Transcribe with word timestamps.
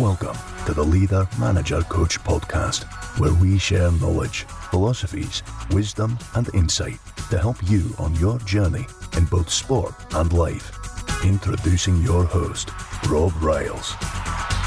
Welcome 0.00 0.38
to 0.64 0.72
the 0.72 0.82
Leader 0.82 1.28
Manager 1.38 1.82
Coach 1.82 2.18
podcast, 2.20 2.84
where 3.20 3.34
we 3.34 3.58
share 3.58 3.92
knowledge, 3.92 4.44
philosophies, 4.70 5.42
wisdom, 5.70 6.18
and 6.34 6.48
insight 6.54 6.98
to 7.28 7.36
help 7.38 7.58
you 7.68 7.94
on 7.98 8.14
your 8.14 8.38
journey 8.38 8.86
in 9.18 9.26
both 9.26 9.50
sport 9.50 9.94
and 10.14 10.32
life. 10.32 10.72
Introducing 11.26 12.00
your 12.00 12.24
host, 12.24 12.70
Rob 13.08 13.32
Rowles. 13.42 13.92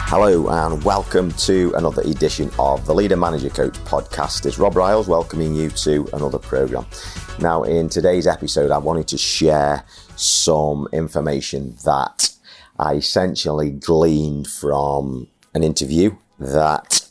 Hello 0.07 0.47
and 0.47 0.83
welcome 0.83 1.31
to 1.31 1.73
another 1.75 2.03
edition 2.03 2.51
of 2.59 2.85
the 2.85 2.93
Leader 2.93 3.17
Manager 3.17 3.49
Coach 3.49 3.73
podcast. 3.79 4.45
It's 4.45 4.59
Rob 4.59 4.75
Rowles 4.75 5.07
welcoming 5.07 5.55
you 5.55 5.71
to 5.71 6.07
another 6.13 6.37
program. 6.37 6.85
Now, 7.39 7.63
in 7.63 7.89
today's 7.89 8.27
episode, 8.27 8.69
I 8.69 8.77
wanted 8.77 9.07
to 9.07 9.17
share 9.17 9.83
some 10.15 10.87
information 10.93 11.75
that 11.83 12.29
I 12.77 12.95
essentially 12.95 13.71
gleaned 13.71 14.47
from 14.47 15.27
an 15.53 15.63
interview 15.63 16.17
that 16.39 17.07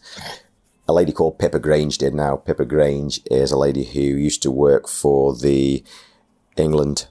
a 0.87 0.93
lady 0.93 1.13
called 1.13 1.39
Pippa 1.39 1.59
Grange 1.59 1.99
did. 1.99 2.15
Now, 2.15 2.37
Pippa 2.37 2.65
Grange 2.65 3.21
is 3.31 3.51
a 3.51 3.59
lady 3.59 3.85
who 3.85 4.01
used 4.01 4.43
to 4.43 4.51
work 4.51 4.89
for 4.89 5.35
the 5.35 5.83
England 6.57 7.07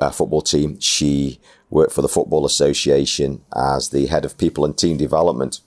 uh, 0.00 0.10
football 0.10 0.42
team. 0.42 0.78
She 0.80 1.40
worked 1.70 1.92
for 1.92 2.02
the 2.02 2.08
Football 2.08 2.46
Association 2.46 3.42
as 3.54 3.90
the 3.90 4.06
head 4.06 4.24
of 4.24 4.38
people 4.38 4.64
and 4.64 4.76
team 4.78 4.96
development. 4.96 5.60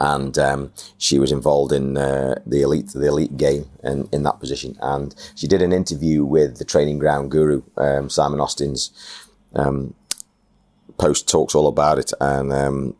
And 0.00 0.36
um, 0.38 0.72
she 0.98 1.18
was 1.18 1.32
involved 1.32 1.72
in 1.72 1.96
uh, 1.96 2.34
the 2.44 2.62
elite, 2.62 2.88
the 2.88 3.06
elite 3.06 3.36
game, 3.36 3.70
and 3.82 4.12
in 4.12 4.24
that 4.24 4.40
position. 4.40 4.76
And 4.82 5.14
she 5.34 5.46
did 5.46 5.62
an 5.62 5.72
interview 5.72 6.24
with 6.24 6.58
the 6.58 6.64
training 6.64 6.98
ground 6.98 7.30
guru, 7.30 7.62
um, 7.78 8.10
Simon 8.10 8.40
Austin's 8.40 8.90
um, 9.54 9.94
post 10.98 11.28
talks 11.28 11.54
all 11.54 11.66
about 11.66 11.98
it, 11.98 12.12
and 12.20 12.52
um, 12.52 12.96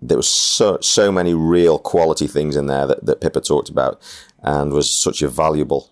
there 0.00 0.16
was 0.16 0.28
so 0.28 0.78
so 0.80 1.10
many 1.10 1.34
real 1.34 1.78
quality 1.78 2.26
things 2.26 2.56
in 2.56 2.66
there 2.66 2.86
that, 2.86 3.04
that 3.06 3.20
Pippa 3.20 3.40
talked 3.40 3.68
about, 3.68 4.00
and 4.42 4.72
was 4.72 4.90
such 4.90 5.22
a 5.22 5.28
valuable 5.28 5.90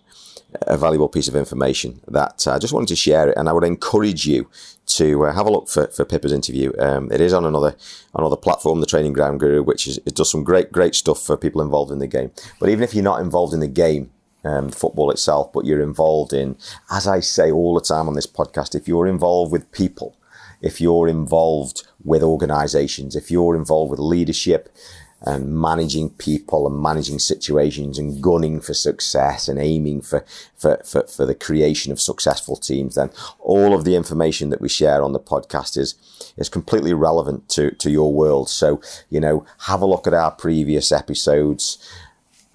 a 0.61 0.77
valuable 0.77 1.09
piece 1.09 1.27
of 1.27 1.35
information 1.35 1.99
that 2.07 2.47
I 2.47 2.59
just 2.59 2.73
wanted 2.73 2.87
to 2.89 2.95
share 2.95 3.29
it, 3.29 3.37
and 3.37 3.49
I 3.49 3.53
would 3.53 3.63
encourage 3.63 4.25
you 4.25 4.49
to 4.87 5.25
uh, 5.25 5.33
have 5.33 5.47
a 5.47 5.51
look 5.51 5.67
for, 5.67 5.87
for 5.87 6.05
Pippa's 6.05 6.31
interview. 6.31 6.71
Um, 6.79 7.11
it 7.11 7.21
is 7.21 7.33
on 7.33 7.45
another 7.45 7.75
another 8.13 8.37
platform, 8.37 8.79
the 8.79 8.85
Training 8.85 9.13
Ground 9.13 9.39
Guru, 9.39 9.63
which 9.63 9.87
is 9.87 9.97
it 10.05 10.15
does 10.15 10.31
some 10.31 10.43
great 10.43 10.71
great 10.71 10.95
stuff 10.95 11.21
for 11.21 11.37
people 11.37 11.61
involved 11.61 11.91
in 11.91 11.99
the 11.99 12.07
game. 12.07 12.31
But 12.59 12.69
even 12.69 12.83
if 12.83 12.93
you're 12.93 13.03
not 13.03 13.21
involved 13.21 13.53
in 13.53 13.59
the 13.59 13.67
game, 13.67 14.11
um, 14.45 14.69
football 14.69 15.11
itself, 15.11 15.51
but 15.51 15.65
you're 15.65 15.81
involved 15.81 16.31
in, 16.31 16.55
as 16.91 17.07
I 17.07 17.19
say 17.19 17.51
all 17.51 17.73
the 17.73 17.81
time 17.81 18.07
on 18.07 18.13
this 18.13 18.27
podcast, 18.27 18.75
if 18.75 18.87
you're 18.87 19.07
involved 19.07 19.51
with 19.51 19.71
people, 19.71 20.15
if 20.61 20.79
you're 20.79 21.07
involved 21.07 21.85
with 22.03 22.23
organisations, 22.23 23.15
if 23.15 23.29
you're 23.29 23.55
involved 23.55 23.91
with 23.91 23.99
leadership, 23.99 24.73
and 25.21 25.59
managing 25.59 26.09
people 26.11 26.67
and 26.67 26.81
managing 26.81 27.17
situations 27.17 27.97
and 27.97 28.21
gunning 28.21 28.61
for 28.61 28.73
success 28.73 29.47
and 29.47 29.59
aiming 29.59 30.01
for, 30.01 30.23
for, 30.55 30.79
for, 30.85 31.03
for, 31.07 31.25
the 31.25 31.33
creation 31.33 31.91
of 31.91 31.99
successful 31.99 32.55
teams, 32.55 32.95
then 32.95 33.09
all 33.39 33.73
of 33.73 33.85
the 33.85 33.95
information 33.95 34.49
that 34.49 34.61
we 34.61 34.69
share 34.69 35.03
on 35.03 35.13
the 35.13 35.19
podcast 35.19 35.77
is, 35.77 35.95
is 36.37 36.49
completely 36.49 36.93
relevant 36.93 37.49
to, 37.49 37.71
to 37.71 37.89
your 37.89 38.13
world. 38.13 38.49
So, 38.49 38.81
you 39.09 39.19
know, 39.19 39.45
have 39.61 39.81
a 39.81 39.87
look 39.87 40.05
at 40.05 40.13
our 40.13 40.31
previous 40.31 40.91
episodes, 40.91 41.79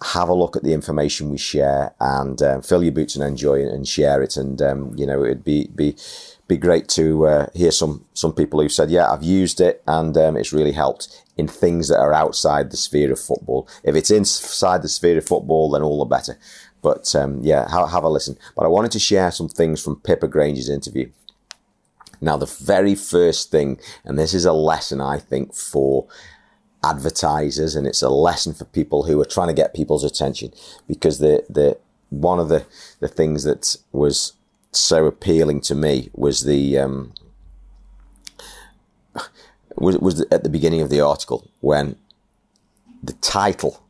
have 0.02 0.28
a 0.28 0.34
look 0.34 0.56
at 0.56 0.62
the 0.62 0.72
information 0.72 1.30
we 1.30 1.38
share 1.38 1.94
and 2.00 2.40
um, 2.42 2.62
fill 2.62 2.82
your 2.82 2.92
boots 2.92 3.16
and 3.16 3.24
enjoy 3.24 3.60
it 3.60 3.72
and 3.72 3.86
share 3.86 4.22
it. 4.22 4.36
And, 4.36 4.60
um, 4.62 4.94
you 4.96 5.06
know, 5.06 5.24
it'd 5.24 5.44
be, 5.44 5.68
be, 5.74 5.96
be 6.50 6.56
great 6.56 6.88
to 6.88 7.26
uh, 7.26 7.46
hear 7.54 7.70
some 7.70 8.04
some 8.12 8.32
people 8.34 8.60
who've 8.60 8.72
said, 8.72 8.90
"Yeah, 8.90 9.08
I've 9.10 9.22
used 9.22 9.60
it 9.60 9.82
and 9.86 10.16
um, 10.16 10.36
it's 10.36 10.52
really 10.52 10.72
helped 10.72 11.24
in 11.36 11.46
things 11.46 11.88
that 11.88 12.00
are 12.00 12.12
outside 12.12 12.70
the 12.70 12.76
sphere 12.76 13.12
of 13.12 13.20
football. 13.20 13.68
If 13.84 13.94
it's 13.94 14.10
inside 14.10 14.82
the 14.82 14.88
sphere 14.88 15.18
of 15.18 15.26
football, 15.26 15.70
then 15.70 15.82
all 15.82 16.00
the 16.00 16.04
better." 16.04 16.36
But 16.82 17.14
um, 17.14 17.40
yeah, 17.42 17.70
have, 17.70 17.90
have, 17.90 18.04
a 18.04 18.08
listen. 18.08 18.36
But 18.56 18.64
I 18.64 18.68
wanted 18.68 18.90
to 18.92 18.98
share 18.98 19.30
some 19.30 19.48
things 19.48 19.82
from 19.82 20.00
Pippa 20.00 20.26
Grange's 20.28 20.68
interview. 20.68 21.10
Now, 22.20 22.36
the 22.36 22.46
very 22.46 22.94
first 22.94 23.50
thing, 23.50 23.80
and 24.04 24.18
this 24.18 24.34
is 24.34 24.44
a 24.44 24.52
lesson 24.52 25.00
I 25.00 25.18
think 25.18 25.54
for 25.54 26.06
advertisers, 26.82 27.76
and 27.76 27.86
it's 27.86 28.02
a 28.02 28.08
lesson 28.08 28.54
for 28.54 28.64
people 28.66 29.04
who 29.04 29.20
are 29.20 29.26
trying 29.26 29.48
to 29.48 29.54
get 29.54 29.74
people's 29.74 30.04
attention, 30.04 30.52
because 30.86 31.18
the 31.18 31.44
the 31.48 31.78
one 32.10 32.38
of 32.38 32.48
the 32.48 32.64
the 33.00 33.08
things 33.08 33.44
that 33.44 33.76
was 33.92 34.34
so 34.72 35.06
appealing 35.06 35.60
to 35.60 35.74
me 35.74 36.10
was 36.14 36.44
the 36.44 36.78
um, 36.78 37.12
was 39.76 39.98
was 39.98 40.20
at 40.30 40.42
the 40.42 40.50
beginning 40.50 40.80
of 40.80 40.90
the 40.90 41.00
article 41.00 41.48
when 41.60 41.96
the 43.02 43.14
title 43.14 43.82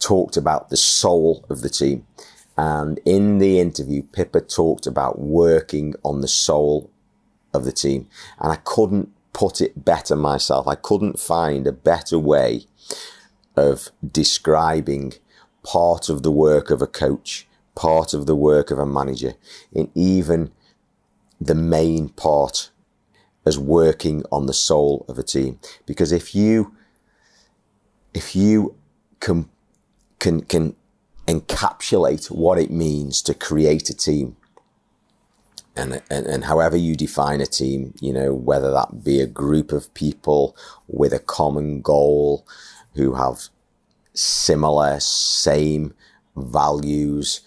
talked 0.00 0.36
about 0.36 0.70
the 0.70 0.76
soul 0.76 1.44
of 1.48 1.60
the 1.60 1.68
team. 1.68 2.06
And 2.56 3.00
in 3.04 3.38
the 3.38 3.60
interview, 3.60 4.02
Pippa 4.02 4.40
talked 4.40 4.86
about 4.86 5.18
working 5.18 5.94
on 6.02 6.20
the 6.20 6.28
soul 6.28 6.90
of 7.54 7.64
the 7.64 7.72
team. 7.72 8.08
And 8.38 8.52
I 8.52 8.56
couldn't 8.56 9.10
put 9.32 9.60
it 9.60 9.84
better 9.84 10.16
myself. 10.16 10.66
I 10.66 10.74
couldn't 10.74 11.18
find 11.18 11.66
a 11.66 11.72
better 11.72 12.18
way 12.18 12.66
of 13.56 13.90
describing 14.06 15.14
part 15.62 16.08
of 16.08 16.22
the 16.22 16.30
work 16.30 16.70
of 16.70 16.80
a 16.80 16.86
coach 16.86 17.46
part 17.74 18.12
of 18.12 18.26
the 18.26 18.36
work 18.36 18.70
of 18.70 18.78
a 18.78 18.86
manager 18.86 19.34
in 19.72 19.90
even 19.94 20.50
the 21.40 21.54
main 21.54 22.08
part 22.10 22.70
as 23.46 23.58
working 23.58 24.22
on 24.30 24.46
the 24.46 24.52
soul 24.52 25.04
of 25.08 25.18
a 25.18 25.22
team. 25.22 25.58
Because 25.86 26.12
if 26.12 26.34
you, 26.34 26.74
if 28.12 28.36
you 28.36 28.74
can, 29.18 29.48
can, 30.18 30.42
can 30.42 30.76
encapsulate 31.26 32.30
what 32.30 32.58
it 32.58 32.70
means 32.70 33.22
to 33.22 33.32
create 33.32 33.88
a 33.88 33.94
team 33.94 34.36
and, 35.76 36.02
and, 36.10 36.26
and 36.26 36.44
however 36.44 36.76
you 36.76 36.96
define 36.96 37.40
a 37.40 37.46
team, 37.46 37.94
you 38.00 38.12
know, 38.12 38.34
whether 38.34 38.70
that 38.70 39.04
be 39.04 39.20
a 39.20 39.26
group 39.26 39.72
of 39.72 39.92
people 39.94 40.56
with 40.88 41.12
a 41.12 41.18
common 41.18 41.80
goal 41.80 42.46
who 42.94 43.14
have 43.14 43.48
similar, 44.12 44.98
same 45.00 45.94
values, 46.36 47.40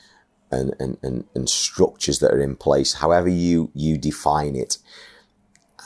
and, 0.51 0.73
and, 0.79 0.97
and, 1.01 1.25
and 1.35 1.49
structures 1.49 2.19
that 2.19 2.31
are 2.31 2.41
in 2.41 2.55
place, 2.55 2.93
however 2.93 3.27
you, 3.27 3.71
you 3.73 3.97
define 3.97 4.55
it, 4.55 4.77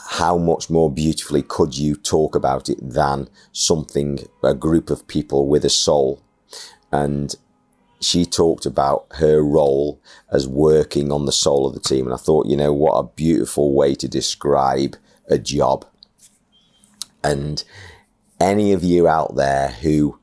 how 0.09 0.37
much 0.37 0.69
more 0.69 0.91
beautifully 0.91 1.41
could 1.41 1.77
you 1.77 1.95
talk 1.95 2.35
about 2.35 2.69
it 2.69 2.77
than 2.81 3.29
something, 3.51 4.19
a 4.43 4.53
group 4.53 4.89
of 4.89 5.07
people 5.07 5.47
with 5.47 5.65
a 5.65 5.69
soul? 5.69 6.21
And 6.91 7.35
she 8.00 8.25
talked 8.25 8.66
about 8.66 9.08
her 9.16 9.41
role 9.41 10.00
as 10.31 10.47
working 10.47 11.12
on 11.12 11.25
the 11.25 11.31
soul 11.31 11.68
of 11.68 11.74
the 11.74 11.80
team. 11.80 12.06
And 12.06 12.13
I 12.13 12.18
thought, 12.18 12.47
you 12.47 12.56
know, 12.56 12.72
what 12.74 12.94
a 12.94 13.03
beautiful 13.03 13.74
way 13.74 13.96
to 13.96 14.08
describe 14.08 14.96
a 15.28 15.38
job. 15.38 15.85
And 17.24 17.63
any 18.40 18.72
of 18.74 18.84
you 18.84 19.08
out 19.08 19.35
there 19.35 19.69
who 19.69 20.19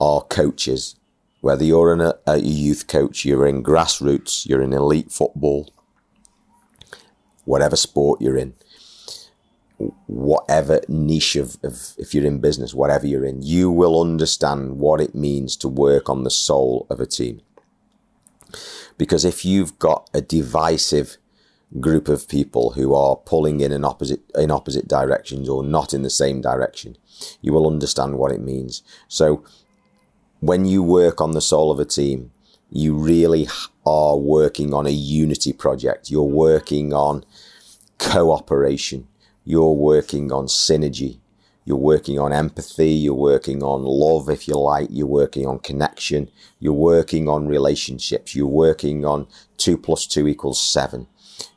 are 0.00 0.22
coaches, 0.22 0.96
whether 1.40 1.64
you're 1.64 1.92
in 1.92 2.00
a, 2.00 2.14
a 2.26 2.38
youth 2.38 2.86
coach, 2.86 3.24
you're 3.24 3.46
in 3.46 3.62
grassroots, 3.62 4.46
you're 4.46 4.62
in 4.62 4.72
elite 4.72 5.12
football, 5.12 5.70
whatever 7.44 7.76
sport 7.76 8.20
you're 8.20 8.36
in, 8.36 8.54
whatever 10.06 10.80
niche 10.88 11.36
of, 11.36 11.56
of, 11.62 11.94
if 11.98 12.14
you're 12.14 12.26
in 12.26 12.40
business, 12.40 12.74
whatever 12.74 13.06
you're 13.06 13.24
in, 13.24 13.42
you 13.42 13.70
will 13.70 14.00
understand 14.00 14.78
what 14.78 15.00
it 15.00 15.14
means 15.14 15.56
to 15.56 15.68
work 15.68 16.08
on 16.08 16.24
the 16.24 16.30
soul 16.30 16.86
of 16.90 17.00
a 17.00 17.06
team. 17.06 17.40
Because 18.96 19.24
if 19.24 19.44
you've 19.44 19.78
got 19.78 20.10
a 20.12 20.20
divisive 20.20 21.18
group 21.80 22.08
of 22.08 22.28
people 22.28 22.70
who 22.70 22.94
are 22.94 23.14
pulling 23.14 23.60
in 23.60 23.72
an 23.72 23.84
opposite 23.84 24.20
in 24.34 24.50
opposite 24.50 24.88
directions 24.88 25.48
or 25.48 25.62
not 25.62 25.92
in 25.92 26.02
the 26.02 26.10
same 26.10 26.40
direction, 26.40 26.96
you 27.40 27.52
will 27.52 27.66
understand 27.66 28.18
what 28.18 28.32
it 28.32 28.40
means. 28.40 28.82
So 29.06 29.44
when 30.40 30.64
you 30.64 30.82
work 30.82 31.20
on 31.20 31.32
the 31.32 31.40
soul 31.40 31.70
of 31.70 31.78
a 31.78 31.84
team, 31.84 32.30
you 32.70 32.94
really 32.94 33.48
are 33.86 34.16
working 34.16 34.74
on 34.74 34.86
a 34.86 34.90
unity 34.90 35.52
project. 35.52 36.10
You're 36.10 36.22
working 36.22 36.92
on 36.92 37.24
cooperation. 37.98 39.08
You're 39.48 39.72
working 39.72 40.30
on 40.30 40.44
synergy. 40.44 41.20
You're 41.64 41.78
working 41.78 42.18
on 42.18 42.34
empathy. 42.34 42.90
You're 42.90 43.14
working 43.14 43.62
on 43.62 43.82
love, 43.82 44.28
if 44.28 44.46
you 44.46 44.58
like. 44.58 44.88
You're 44.90 45.06
working 45.06 45.46
on 45.46 45.60
connection. 45.60 46.30
You're 46.60 46.74
working 46.74 47.30
on 47.30 47.48
relationships. 47.48 48.34
You're 48.34 48.46
working 48.46 49.06
on 49.06 49.26
two 49.56 49.78
plus 49.78 50.04
two 50.04 50.28
equals 50.28 50.60
seven. 50.60 51.06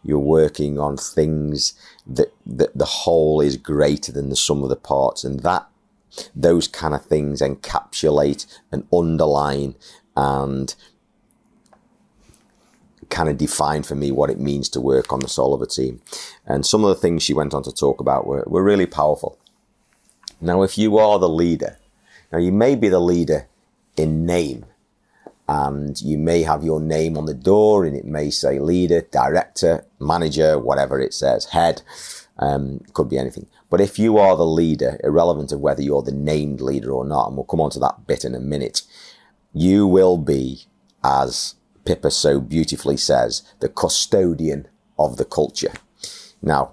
You're 0.05 0.19
working 0.19 0.79
on 0.79 0.95
things 0.95 1.73
that, 2.07 2.33
that 2.45 2.77
the 2.77 2.85
whole 2.85 3.41
is 3.41 3.57
greater 3.57 4.13
than 4.13 4.29
the 4.29 4.37
sum 4.37 4.63
of 4.63 4.69
the 4.69 4.77
parts. 4.77 5.25
And 5.25 5.41
that 5.41 5.67
those 6.33 6.69
kind 6.69 6.95
of 6.95 7.03
things 7.03 7.41
encapsulate 7.41 8.45
and 8.71 8.87
underline 8.93 9.75
and 10.15 10.73
kind 13.11 13.29
of 13.29 13.37
define 13.37 13.83
for 13.83 13.95
me 13.95 14.11
what 14.11 14.29
it 14.29 14.39
means 14.39 14.69
to 14.69 14.81
work 14.81 15.13
on 15.13 15.19
the 15.19 15.27
soul 15.27 15.53
of 15.53 15.61
a 15.61 15.67
team. 15.67 16.01
And 16.45 16.65
some 16.65 16.83
of 16.83 16.89
the 16.89 16.95
things 16.95 17.21
she 17.21 17.33
went 17.33 17.53
on 17.53 17.63
to 17.63 17.71
talk 17.71 17.99
about 17.99 18.25
were, 18.25 18.43
were 18.47 18.63
really 18.63 18.87
powerful. 18.87 19.37
Now, 20.39 20.63
if 20.63 20.77
you 20.77 20.97
are 20.97 21.19
the 21.19 21.29
leader, 21.29 21.77
now 22.31 22.39
you 22.39 22.51
may 22.51 22.75
be 22.75 22.89
the 22.89 22.99
leader 22.99 23.47
in 23.95 24.25
name, 24.25 24.65
and 25.47 26.01
you 26.01 26.17
may 26.17 26.43
have 26.43 26.63
your 26.63 26.79
name 26.79 27.17
on 27.17 27.25
the 27.25 27.33
door 27.33 27.83
and 27.83 27.95
it 27.95 28.05
may 28.05 28.29
say 28.29 28.57
leader, 28.57 29.01
director, 29.11 29.85
manager, 29.99 30.57
whatever 30.57 30.99
it 30.99 31.13
says, 31.13 31.45
head, 31.47 31.81
um, 32.39 32.79
could 32.93 33.09
be 33.09 33.17
anything. 33.17 33.47
But 33.69 33.81
if 33.81 33.99
you 33.99 34.17
are 34.17 34.37
the 34.37 34.45
leader, 34.45 34.97
irrelevant 35.03 35.51
of 35.51 35.59
whether 35.59 35.81
you're 35.81 36.03
the 36.03 36.13
named 36.13 36.61
leader 36.61 36.91
or 36.91 37.05
not, 37.05 37.27
and 37.27 37.35
we'll 37.35 37.45
come 37.45 37.59
on 37.59 37.69
to 37.71 37.79
that 37.79 38.07
bit 38.07 38.23
in 38.23 38.33
a 38.33 38.39
minute, 38.39 38.83
you 39.53 39.85
will 39.85 40.17
be, 40.17 40.63
as 41.03 41.55
Pippa 41.85 42.11
so 42.11 42.39
beautifully 42.39 42.97
says, 42.97 43.43
the 43.59 43.69
custodian 43.69 44.67
of 44.97 45.17
the 45.17 45.25
culture. 45.25 45.73
Now, 46.41 46.71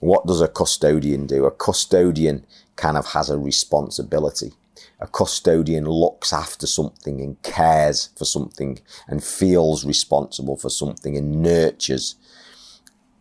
what 0.00 0.26
does 0.26 0.40
a 0.40 0.48
custodian 0.48 1.26
do? 1.26 1.44
A 1.44 1.50
custodian 1.50 2.46
kind 2.76 2.96
of 2.96 3.06
has 3.08 3.30
a 3.30 3.38
responsibility. 3.38 4.52
A 5.00 5.06
custodian 5.06 5.86
looks 5.86 6.32
after 6.32 6.66
something 6.66 7.20
and 7.20 7.40
cares 7.42 8.10
for 8.16 8.24
something 8.24 8.80
and 9.08 9.24
feels 9.24 9.84
responsible 9.84 10.56
for 10.56 10.70
something 10.70 11.16
and 11.16 11.42
nurtures. 11.42 12.16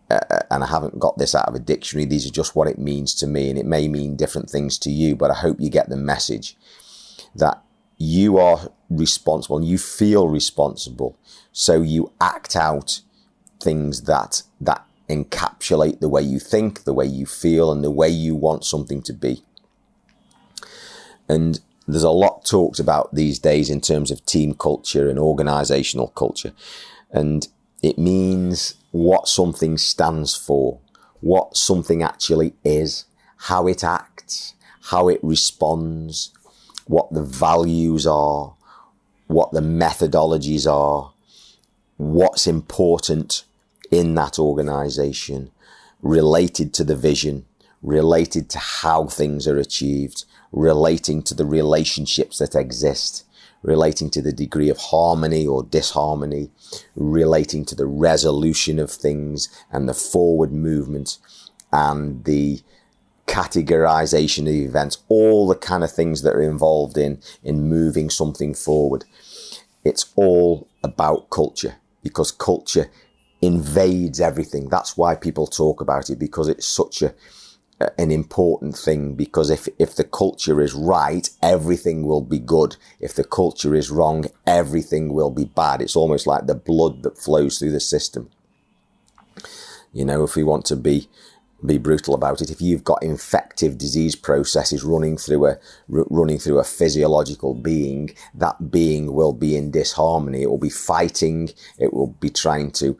Uh, 0.09 0.19
and 0.51 0.63
I 0.63 0.68
haven't 0.68 1.00
got 1.00 1.18
this 1.18 1.33
out 1.33 1.47
of 1.47 1.56
a 1.56 1.59
dictionary. 1.59 2.06
These 2.06 2.27
are 2.27 2.31
just 2.31 2.56
what 2.56 2.68
it 2.68 2.77
means 2.77 3.15
to 3.15 3.27
me, 3.27 3.50
and 3.50 3.57
it 3.57 3.65
may 3.65 3.88
mean 3.88 4.15
different 4.15 4.50
things 4.50 4.77
to 4.80 4.91
you, 4.91 5.15
but 5.15 5.31
I 5.31 5.35
hope 5.35 5.59
you 5.59 5.69
get 5.69 5.89
the 5.89 5.97
message 5.97 6.56
that 7.35 7.62
you 7.98 8.38
are 8.38 8.72
responsible 8.90 9.57
and 9.57 9.68
you 9.68 9.78
feel 9.78 10.28
responsible. 10.28 11.18
So 11.51 11.81
you 11.81 12.12
act 12.19 12.56
out 12.56 13.01
things 13.62 14.04
that, 14.04 14.44
that 14.62 14.86
encapsulate 15.10 16.00
the 16.00 16.10
way 16.10 16.22
you 16.22 16.40
think, 16.40 16.84
the 16.84 16.94
way 16.94 17.06
you 17.06 17.25
feel, 17.25 17.72
and 17.72 17.84
the 17.84 17.92
way 17.92 18.10
you 18.10 18.36
want 18.36 18.66
something 18.66 19.01
to 19.04 19.13
be. 19.13 19.44
And 21.30 21.60
there's 21.88 22.04
a 22.04 22.10
lot 22.10 22.45
talked 22.45 22.80
about 22.80 23.13
these 23.13 23.40
days 23.40 23.69
in 23.69 23.81
terms 23.81 24.12
of 24.12 24.25
team 24.25 24.54
culture 24.54 25.10
and 25.10 25.19
organizational 25.19 26.07
culture. 26.10 26.54
And 27.12 27.48
it 27.81 27.98
means 27.98 28.75
what 28.92 29.28
something 29.28 29.78
stands 29.78 30.36
for, 30.36 30.80
what 31.19 31.57
something 31.57 32.01
actually 32.01 32.54
is, 32.63 33.06
how 33.38 33.68
it 33.68 33.84
acts, 33.84 34.54
how 34.90 35.10
it 35.10 35.19
responds, 35.22 36.31
what 36.85 37.12
the 37.13 37.24
values 37.24 38.06
are, 38.06 38.53
what 39.27 39.51
the 39.51 39.62
methodologies 39.62 40.71
are, 40.71 41.13
what's 41.97 42.47
important 42.47 43.44
in 43.91 44.15
that 44.15 44.39
organization 44.39 45.51
related 46.01 46.74
to 46.74 46.83
the 46.83 46.95
vision, 46.95 47.45
related 47.81 48.50
to 48.50 48.59
how 48.59 49.06
things 49.06 49.47
are 49.47 49.57
achieved, 49.57 50.25
relating 50.51 51.21
to 51.24 51.33
the 51.33 51.45
relationships 51.45 52.38
that 52.38 52.56
exist, 52.56 53.24
relating 53.63 54.09
to 54.09 54.21
the 54.21 54.33
degree 54.33 54.69
of 54.69 54.77
harmony 54.77 55.47
or 55.47 55.63
disharmony, 55.63 56.51
relating 56.95 57.63
to 57.65 57.75
the 57.75 57.85
resolution 57.85 58.77
of 58.77 58.91
things 58.91 59.47
and 59.71 59.88
the 59.88 59.94
forward 59.94 60.51
movement 60.51 61.18
and 61.71 62.25
the 62.25 62.62
categorization 63.28 64.42
of 64.42 64.54
events, 64.54 65.04
all 65.08 65.48
the 65.48 65.56
kind 65.56 65.84
of 65.84 65.92
things 65.92 66.22
that 66.22 66.36
are 66.36 66.42
involved 66.42 66.98
in, 66.98 67.22
in 67.44 67.70
moving 67.70 68.10
something 68.10 68.54
forward. 68.54 69.06
It's 69.84 70.12
all 70.16 70.68
about 70.84 71.30
culture 71.30 71.75
because 72.04 72.31
culture 72.31 72.90
invades 73.42 74.22
everything. 74.22 74.70
That's 74.70 74.98
why 74.98 75.16
people 75.16 75.48
talk 75.48 75.81
about 75.81 76.10
it 76.10 76.20
because 76.20 76.48
it's 76.48 76.68
such 76.68 77.02
a, 77.02 77.14
an 77.98 78.12
important 78.12 78.78
thing 78.78 79.16
because 79.16 79.50
if, 79.50 79.68
if 79.80 79.96
the 79.96 80.04
culture 80.04 80.62
is 80.62 80.74
right, 80.74 81.30
everything 81.42 82.06
will 82.06 82.22
be 82.22 82.40
good. 82.40 82.78
If 83.00 83.16
the 83.16 83.24
culture 83.24 83.76
is 83.76 83.92
wrong, 83.92 84.26
everything 84.48 85.14
will 85.14 85.31
be 85.31 85.46
bad. 85.46 85.81
It's 85.81 85.96
almost 85.96 86.28
like 86.28 86.48
the 86.48 86.56
blood 86.56 87.04
that 87.04 87.18
flows 87.18 87.60
through 87.60 87.72
the 87.72 87.80
system. 87.80 88.30
You 89.92 90.06
know, 90.06 90.24
if 90.24 90.36
we 90.36 90.44
want 90.44 90.66
to 90.66 90.76
be 90.76 91.08
be 91.65 91.77
brutal 91.77 92.13
about 92.13 92.42
it. 92.42 92.51
If 92.51 92.62
you've 92.62 92.83
got 92.83 93.04
infective 93.04 93.77
disease 93.77 94.15
processes 94.15 94.83
running 94.83 95.18
through 95.18 95.45
a 95.45 95.57
r- 95.94 96.06
running 96.10 96.39
through 96.39 96.60
a 96.60 96.63
physiological 96.63 97.54
being, 97.54 98.15
that 98.36 98.71
being 98.71 99.13
will 99.13 99.33
be 99.33 99.56
in 99.56 99.71
disharmony. 99.71 100.44
It 100.44 100.50
will 100.50 100.57
be 100.57 100.69
fighting. 100.69 101.50
It 101.77 101.94
will 101.94 102.07
be 102.19 102.30
trying 102.30 102.71
to 102.74 102.98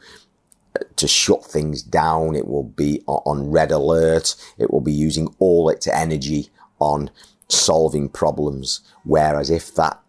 to 0.96 1.08
shut 1.08 1.46
things 1.46 1.84
down. 1.84 2.36
It 2.36 2.48
will 2.48 2.64
be 2.64 3.02
on 3.08 3.52
red 3.52 3.72
alert. 3.72 4.36
It 4.58 4.72
will 4.72 4.82
be 4.82 4.94
using 4.94 5.34
all 5.40 5.70
its 5.70 5.88
energy 5.88 6.50
on 6.80 7.12
solving 7.48 8.10
problems. 8.10 8.82
Whereas 9.04 9.50
if 9.50 9.76
that 9.76 10.02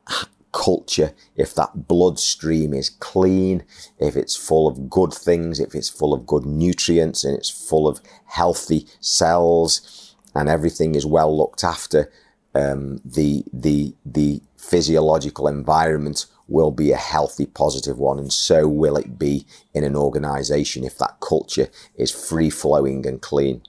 culture, 0.54 1.12
if 1.36 1.54
that 1.54 1.88
bloodstream 1.88 2.72
is 2.72 2.88
clean, 2.88 3.64
if 3.98 4.16
it's 4.16 4.36
full 4.36 4.68
of 4.68 4.88
good 4.88 5.12
things, 5.12 5.58
if 5.58 5.74
it's 5.74 5.88
full 5.88 6.14
of 6.14 6.26
good 6.26 6.46
nutrients 6.46 7.24
and 7.24 7.36
it's 7.36 7.50
full 7.50 7.88
of 7.88 8.00
healthy 8.26 8.86
cells 9.00 10.14
and 10.34 10.48
everything 10.48 10.94
is 10.94 11.04
well 11.04 11.36
looked 11.36 11.64
after, 11.64 12.10
um, 12.54 13.00
the, 13.04 13.44
the, 13.52 13.94
the 14.06 14.40
physiological 14.56 15.48
environment 15.48 16.26
will 16.46 16.70
be 16.70 16.92
a 16.92 16.96
healthy, 16.96 17.46
positive 17.46 17.98
one. 17.98 18.18
And 18.20 18.32
so 18.32 18.68
will 18.68 18.96
it 18.96 19.18
be 19.18 19.46
in 19.74 19.82
an 19.82 19.96
organization 19.96 20.84
if 20.84 20.96
that 20.98 21.18
culture 21.20 21.68
is 21.96 22.12
free 22.12 22.50
flowing 22.50 23.06
and 23.06 23.20
clean. 23.20 23.62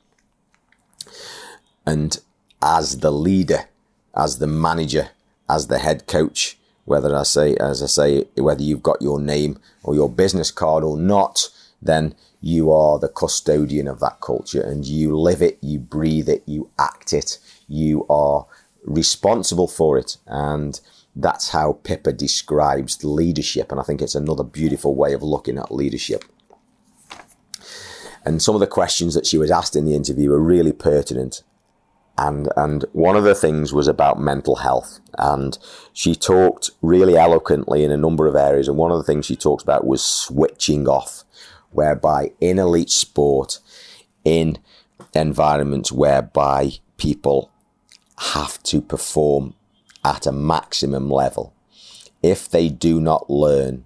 And 1.86 2.20
as 2.62 3.00
the 3.00 3.12
leader, 3.12 3.70
as 4.16 4.38
the 4.38 4.48
manager, 4.48 5.10
as 5.50 5.68
the 5.68 5.80
head 5.80 6.06
coach, 6.06 6.60
whether 6.86 7.16
I 7.16 7.24
say, 7.24 7.56
as 7.56 7.84
I 7.84 7.88
say, 7.88 8.26
whether 8.38 8.64
you've 8.64 8.84
got 8.84 9.02
your 9.02 9.20
name 9.20 9.60
or 9.84 9.96
your 9.96 10.10
business 10.10 10.52
card 10.52 10.84
or 10.84 10.98
not, 10.98 11.50
then 11.82 12.16
you 12.42 12.72
are 12.72 13.00
the 13.00 13.10
custodian 13.10 13.88
of 13.88 14.00
that 14.00 14.22
culture 14.22 14.62
and 14.62 14.86
you 14.86 15.18
live 15.18 15.42
it, 15.42 15.58
you 15.62 15.80
breathe 15.80 16.30
it, 16.30 16.44
you 16.46 16.70
act 16.78 17.12
it, 17.12 17.40
you 17.68 18.06
are 18.08 18.46
responsible 18.84 19.68
for 19.68 19.98
it. 19.98 20.18
And 20.28 20.80
that's 21.16 21.50
how 21.50 21.80
Pippa 21.84 22.14
describes 22.14 23.04
leadership. 23.04 23.72
And 23.72 23.80
I 23.80 23.84
think 23.84 24.02
it's 24.02 24.16
another 24.16 24.44
beautiful 24.44 24.96
way 24.96 25.14
of 25.14 25.24
looking 25.24 25.58
at 25.58 25.74
leadership. 25.74 26.24
And 28.24 28.42
some 28.42 28.56
of 28.56 28.62
the 28.62 28.68
questions 28.68 29.14
that 29.16 29.26
she 29.26 29.38
was 29.38 29.52
asked 29.52 29.76
in 29.76 29.86
the 29.86 29.96
interview 29.96 30.30
were 30.30 30.40
really 30.40 30.72
pertinent 30.72 31.42
and 32.18 32.50
and 32.56 32.86
one 32.94 33.16
of 33.16 33.24
the 33.24 33.36
things 33.36 33.74
was 33.74 33.88
about 33.88 34.20
mental 34.20 34.58
health. 34.58 35.00
And 35.18 35.58
she 35.94 36.16
talked 36.16 36.72
really 36.82 37.18
eloquently 37.18 37.84
in 37.84 37.92
a 37.92 37.98
number 37.98 38.28
of 38.28 38.36
areas. 38.36 38.68
And 38.68 38.78
one 38.78 38.92
of 38.92 38.98
the 38.98 39.04
things 39.04 39.26
she 39.26 39.36
talked 39.36 39.64
about 39.64 39.86
was 39.86 40.04
switching 40.04 40.88
off 40.88 41.24
whereby 41.72 42.32
in 42.40 42.58
elite 42.58 42.90
sport 42.90 43.60
in 44.24 44.58
environments 45.14 45.92
whereby 45.92 46.72
people 46.98 47.52
have 48.18 48.62
to 48.64 48.82
perform 48.82 49.54
at 50.04 50.26
a 50.26 50.32
maximum 50.32 51.10
level 51.10 51.54
if 52.24 52.50
they 52.50 52.70
do 52.70 53.02
not 53.02 53.30
learn 53.30 53.84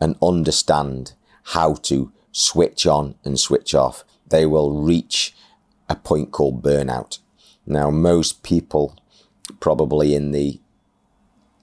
and 0.00 0.16
understand 0.20 1.12
how 1.54 1.74
to 1.74 2.12
switch 2.32 2.86
on 2.86 3.14
and 3.24 3.38
switch 3.38 3.74
off 3.74 4.04
they 4.28 4.44
will 4.44 4.82
reach 4.82 5.34
a 5.88 5.94
point 5.94 6.32
called 6.32 6.62
burnout 6.62 7.18
now, 7.68 7.90
most 7.90 8.42
people 8.42 8.96
probably 9.60 10.14
in 10.14 10.32
the, 10.32 10.58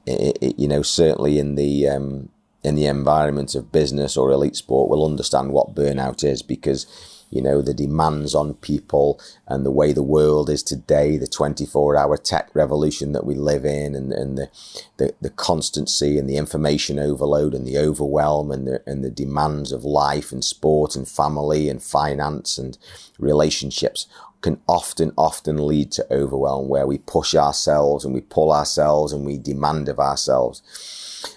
you 0.05 0.67
know, 0.67 0.83
certainly 0.83 1.39
in 1.39 1.55
the 1.55 1.89
um, 1.89 2.29
in 2.63 2.75
the 2.75 2.85
environment 2.85 3.55
of 3.55 3.71
business 3.71 4.15
or 4.17 4.31
elite 4.31 4.55
sport 4.55 4.89
will 4.89 5.05
understand 5.05 5.51
what 5.51 5.75
burnout 5.75 6.24
is 6.24 6.41
because 6.41 6.88
you 7.29 7.41
know 7.41 7.62
the 7.62 7.74
demands 7.74 8.33
on 8.33 8.53
people 8.55 9.19
and 9.47 9.65
the 9.65 9.71
way 9.71 9.91
the 9.91 10.03
world 10.03 10.50
is 10.50 10.63
today 10.63 11.17
the 11.17 11.27
24 11.27 11.95
hour 11.95 12.17
tech 12.17 12.50
revolution 12.53 13.12
that 13.12 13.25
we 13.25 13.35
live 13.35 13.65
in 13.65 13.93
and, 13.95 14.13
and 14.13 14.38
the, 14.38 14.50
the, 14.97 15.13
the 15.21 15.29
constancy 15.29 16.17
and 16.17 16.29
the 16.29 16.38
information 16.38 16.97
overload 16.97 17.53
and 17.53 17.67
the 17.67 17.77
overwhelm 17.77 18.51
and 18.51 18.67
the, 18.67 18.81
and 18.85 19.03
the 19.03 19.12
demands 19.12 19.71
of 19.71 19.83
life 19.83 20.31
and 20.31 20.43
sport 20.43 20.95
and 20.95 21.07
family 21.07 21.67
and 21.69 21.83
finance 21.83 22.57
and 22.57 22.77
relationships 23.19 24.07
can 24.45 24.61
often, 24.67 25.11
often 25.17 25.65
lead 25.65 25.91
to 25.91 26.05
overwhelm 26.13 26.67
where 26.67 26.85
we 26.85 26.99
push 26.99 27.33
ourselves 27.33 28.05
and 28.05 28.13
we 28.13 28.21
pull 28.21 28.53
ourselves 28.53 29.11
and 29.11 29.25
we 29.25 29.39
demand 29.39 29.89
of 29.89 29.97
ourselves. 29.97 30.61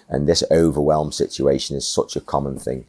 And 0.07 0.27
this 0.29 0.43
overwhelm 0.51 1.11
situation 1.11 1.75
is 1.75 1.87
such 1.87 2.15
a 2.15 2.21
common 2.21 2.59
thing. 2.59 2.85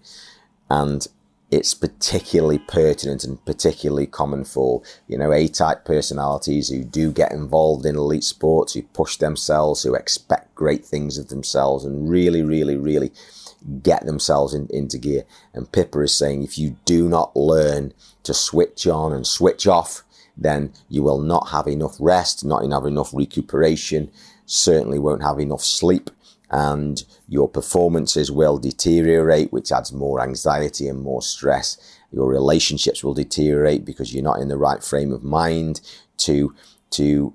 And 0.69 1.09
it's 1.51 1.73
particularly 1.73 2.59
pertinent 2.59 3.25
and 3.25 3.43
particularly 3.47 4.07
common 4.07 4.45
for, 4.45 4.83
you 5.09 5.17
know, 5.17 5.33
A-type 5.33 5.87
personalities 5.87 6.69
who 6.69 6.85
do 6.85 7.13
get 7.13 7.33
involved 7.33 7.87
in 7.87 7.97
elite 7.97 8.25
sports, 8.25 8.75
who 8.75 8.83
push 8.83 9.17
themselves, 9.17 9.85
who 9.85 9.95
expect 9.95 10.55
great 10.55 10.85
things 10.85 11.17
of 11.17 11.29
themselves 11.29 11.83
and 11.87 12.11
really, 12.11 12.43
really, 12.43 12.77
really 12.77 13.11
get 13.83 14.05
themselves 14.05 14.53
in, 14.53 14.67
into 14.69 14.99
gear. 14.99 15.25
And 15.55 15.73
Pippa 15.73 16.01
is 16.01 16.13
saying 16.13 16.43
if 16.43 16.59
you 16.59 16.77
do 16.85 17.09
not 17.09 17.35
learn 17.35 17.95
to 18.25 18.35
switch 18.35 18.87
on 18.87 19.15
and 19.15 19.27
switch 19.27 19.67
off, 19.67 20.03
then 20.41 20.73
you 20.89 21.03
will 21.03 21.21
not 21.21 21.51
have 21.51 21.69
enough 21.69 21.97
rest, 22.01 22.45
not 22.45 22.69
have 22.71 22.87
enough 22.87 23.13
recuperation, 23.13 24.11
certainly 24.47 24.99
won't 24.99 25.23
have 25.23 25.39
enough 25.39 25.63
sleep, 25.63 26.11
and 26.51 27.05
your 27.29 27.49
performances 27.49 28.33
will 28.33 28.59
deteriorate, 28.59 29.53
which 29.53 29.71
adds 29.71 29.93
more 29.93 30.21
anxiety 30.21 30.89
and 30.89 31.01
more 31.01 31.23
stress. 31.23 31.77
Your 32.11 32.29
relationships 32.29 33.05
will 33.05 33.15
deteriorate 33.15 33.85
because 33.85 34.13
you're 34.13 34.25
not 34.25 34.41
in 34.41 34.49
the 34.49 34.57
right 34.59 34.83
frame 34.83 35.13
of 35.13 35.23
mind 35.23 35.81
to 36.19 36.55
to 36.91 37.35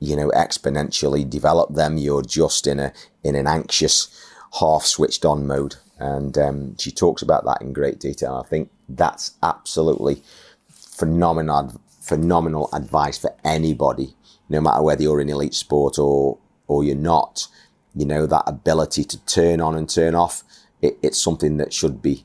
you 0.00 0.16
know 0.16 0.30
exponentially 0.30 1.28
develop 1.28 1.74
them. 1.74 1.98
You're 1.98 2.22
just 2.22 2.66
in 2.66 2.80
a 2.80 2.92
in 3.22 3.36
an 3.36 3.46
anxious, 3.46 4.08
half 4.58 4.84
switched 4.84 5.24
on 5.24 5.46
mode, 5.46 5.76
and 5.98 6.36
um, 6.36 6.76
she 6.78 6.90
talks 6.90 7.22
about 7.22 7.44
that 7.44 7.62
in 7.62 7.72
great 7.72 8.00
detail. 8.00 8.42
I 8.44 8.48
think 8.48 8.70
that's 8.88 9.34
absolutely 9.42 10.22
phenomenal 10.68 11.80
phenomenal 12.06 12.68
advice 12.72 13.18
for 13.18 13.34
anybody, 13.44 14.14
no 14.48 14.60
matter 14.60 14.82
whether 14.82 15.02
you're 15.02 15.20
in 15.20 15.28
elite 15.28 15.54
sport 15.54 15.98
or 15.98 16.38
or 16.68 16.84
you're 16.84 16.96
not. 16.96 17.48
You 17.94 18.06
know 18.06 18.26
that 18.26 18.44
ability 18.46 19.04
to 19.04 19.24
turn 19.26 19.60
on 19.60 19.74
and 19.76 19.88
turn 19.88 20.14
off. 20.14 20.44
It, 20.82 20.98
it's 21.02 21.20
something 21.20 21.56
that 21.56 21.72
should 21.72 22.00
be 22.02 22.24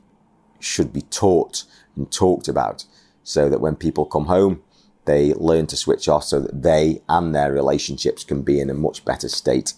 should 0.60 0.92
be 0.92 1.02
taught 1.02 1.64
and 1.96 2.10
talked 2.12 2.48
about, 2.48 2.84
so 3.24 3.48
that 3.48 3.60
when 3.60 3.76
people 3.76 4.04
come 4.06 4.26
home, 4.26 4.62
they 5.04 5.34
learn 5.34 5.66
to 5.68 5.76
switch 5.76 6.08
off, 6.08 6.24
so 6.24 6.40
that 6.40 6.62
they 6.62 7.02
and 7.08 7.34
their 7.34 7.52
relationships 7.52 8.24
can 8.24 8.42
be 8.42 8.60
in 8.60 8.70
a 8.70 8.74
much 8.74 9.04
better 9.04 9.28
state, 9.28 9.74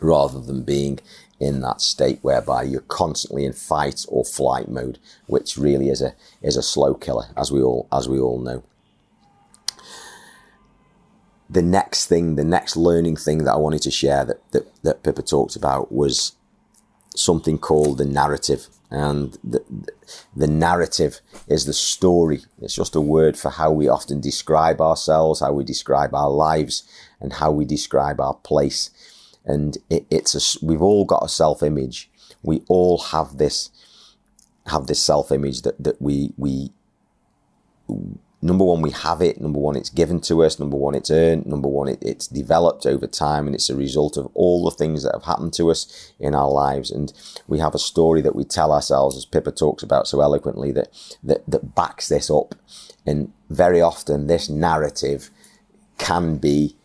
rather 0.00 0.40
than 0.40 0.62
being 0.62 1.00
in 1.40 1.60
that 1.60 1.80
state 1.80 2.20
whereby 2.22 2.62
you're 2.62 2.80
constantly 2.80 3.44
in 3.44 3.52
fight 3.52 4.06
or 4.08 4.24
flight 4.24 4.68
mode, 4.68 4.98
which 5.26 5.58
really 5.58 5.88
is 5.90 6.00
a 6.00 6.14
is 6.40 6.56
a 6.56 6.62
slow 6.62 6.94
killer, 6.94 7.26
as 7.36 7.52
we 7.52 7.60
all 7.60 7.86
as 7.92 8.08
we 8.08 8.18
all 8.18 8.40
know 8.40 8.62
the 11.54 11.62
next 11.62 12.06
thing, 12.06 12.34
the 12.34 12.44
next 12.44 12.76
learning 12.76 13.16
thing 13.16 13.44
that 13.44 13.52
I 13.52 13.56
wanted 13.56 13.82
to 13.82 13.90
share 13.90 14.24
that, 14.24 14.50
that, 14.50 14.82
that 14.82 15.02
Pippa 15.04 15.22
talked 15.22 15.54
about 15.54 15.92
was 15.92 16.32
something 17.14 17.58
called 17.58 17.98
the 17.98 18.04
narrative. 18.04 18.66
And 18.90 19.38
the, 19.42 19.64
the 20.34 20.48
narrative 20.48 21.20
is 21.46 21.64
the 21.64 21.72
story. 21.72 22.40
It's 22.60 22.74
just 22.74 22.96
a 22.96 23.00
word 23.00 23.38
for 23.38 23.50
how 23.50 23.70
we 23.70 23.88
often 23.88 24.20
describe 24.20 24.80
ourselves, 24.80 25.40
how 25.40 25.52
we 25.52 25.64
describe 25.64 26.12
our 26.12 26.30
lives, 26.30 26.82
and 27.20 27.34
how 27.34 27.52
we 27.52 27.64
describe 27.64 28.20
our 28.20 28.34
place. 28.34 28.90
And 29.44 29.78
it, 29.88 30.06
it's 30.10 30.34
a, 30.34 30.64
we've 30.64 30.82
all 30.82 31.04
got 31.04 31.24
a 31.24 31.28
self 31.28 31.62
image. 31.62 32.10
We 32.42 32.62
all 32.68 32.98
have 32.98 33.38
this, 33.38 33.70
have 34.66 34.88
this 34.88 35.02
self 35.02 35.30
image 35.30 35.62
that, 35.62 35.82
that 35.82 36.02
we, 36.02 36.32
we, 36.36 36.72
number 38.44 38.64
one, 38.64 38.82
we 38.82 38.90
have 38.90 39.22
it. 39.22 39.40
Number 39.40 39.58
one, 39.58 39.74
it's 39.74 39.88
given 39.88 40.20
to 40.20 40.44
us. 40.44 40.60
Number 40.60 40.76
one, 40.76 40.94
it's 40.94 41.10
earned. 41.10 41.46
Number 41.46 41.66
one, 41.66 41.88
it, 41.88 41.98
it's 42.02 42.26
developed 42.26 42.84
over 42.84 43.06
time 43.06 43.46
and 43.46 43.54
it's 43.54 43.70
a 43.70 43.74
result 43.74 44.18
of 44.18 44.28
all 44.34 44.64
the 44.64 44.76
things 44.76 45.02
that 45.02 45.14
have 45.14 45.24
happened 45.24 45.54
to 45.54 45.70
us 45.70 46.12
in 46.20 46.34
our 46.34 46.50
lives. 46.50 46.90
And 46.90 47.12
we 47.48 47.58
have 47.58 47.74
a 47.74 47.78
story 47.78 48.20
that 48.20 48.36
we 48.36 48.44
tell 48.44 48.70
ourselves, 48.70 49.16
as 49.16 49.24
Pippa 49.24 49.50
talks 49.50 49.82
about 49.82 50.06
so 50.06 50.20
eloquently, 50.20 50.70
that, 50.72 50.88
that, 51.22 51.42
that 51.48 51.74
backs 51.74 52.08
this 52.08 52.30
up. 52.30 52.54
And 53.06 53.32
very 53.48 53.80
often, 53.80 54.26
this 54.26 54.50
narrative 54.50 55.30
can 55.96 56.36
be 56.36 56.76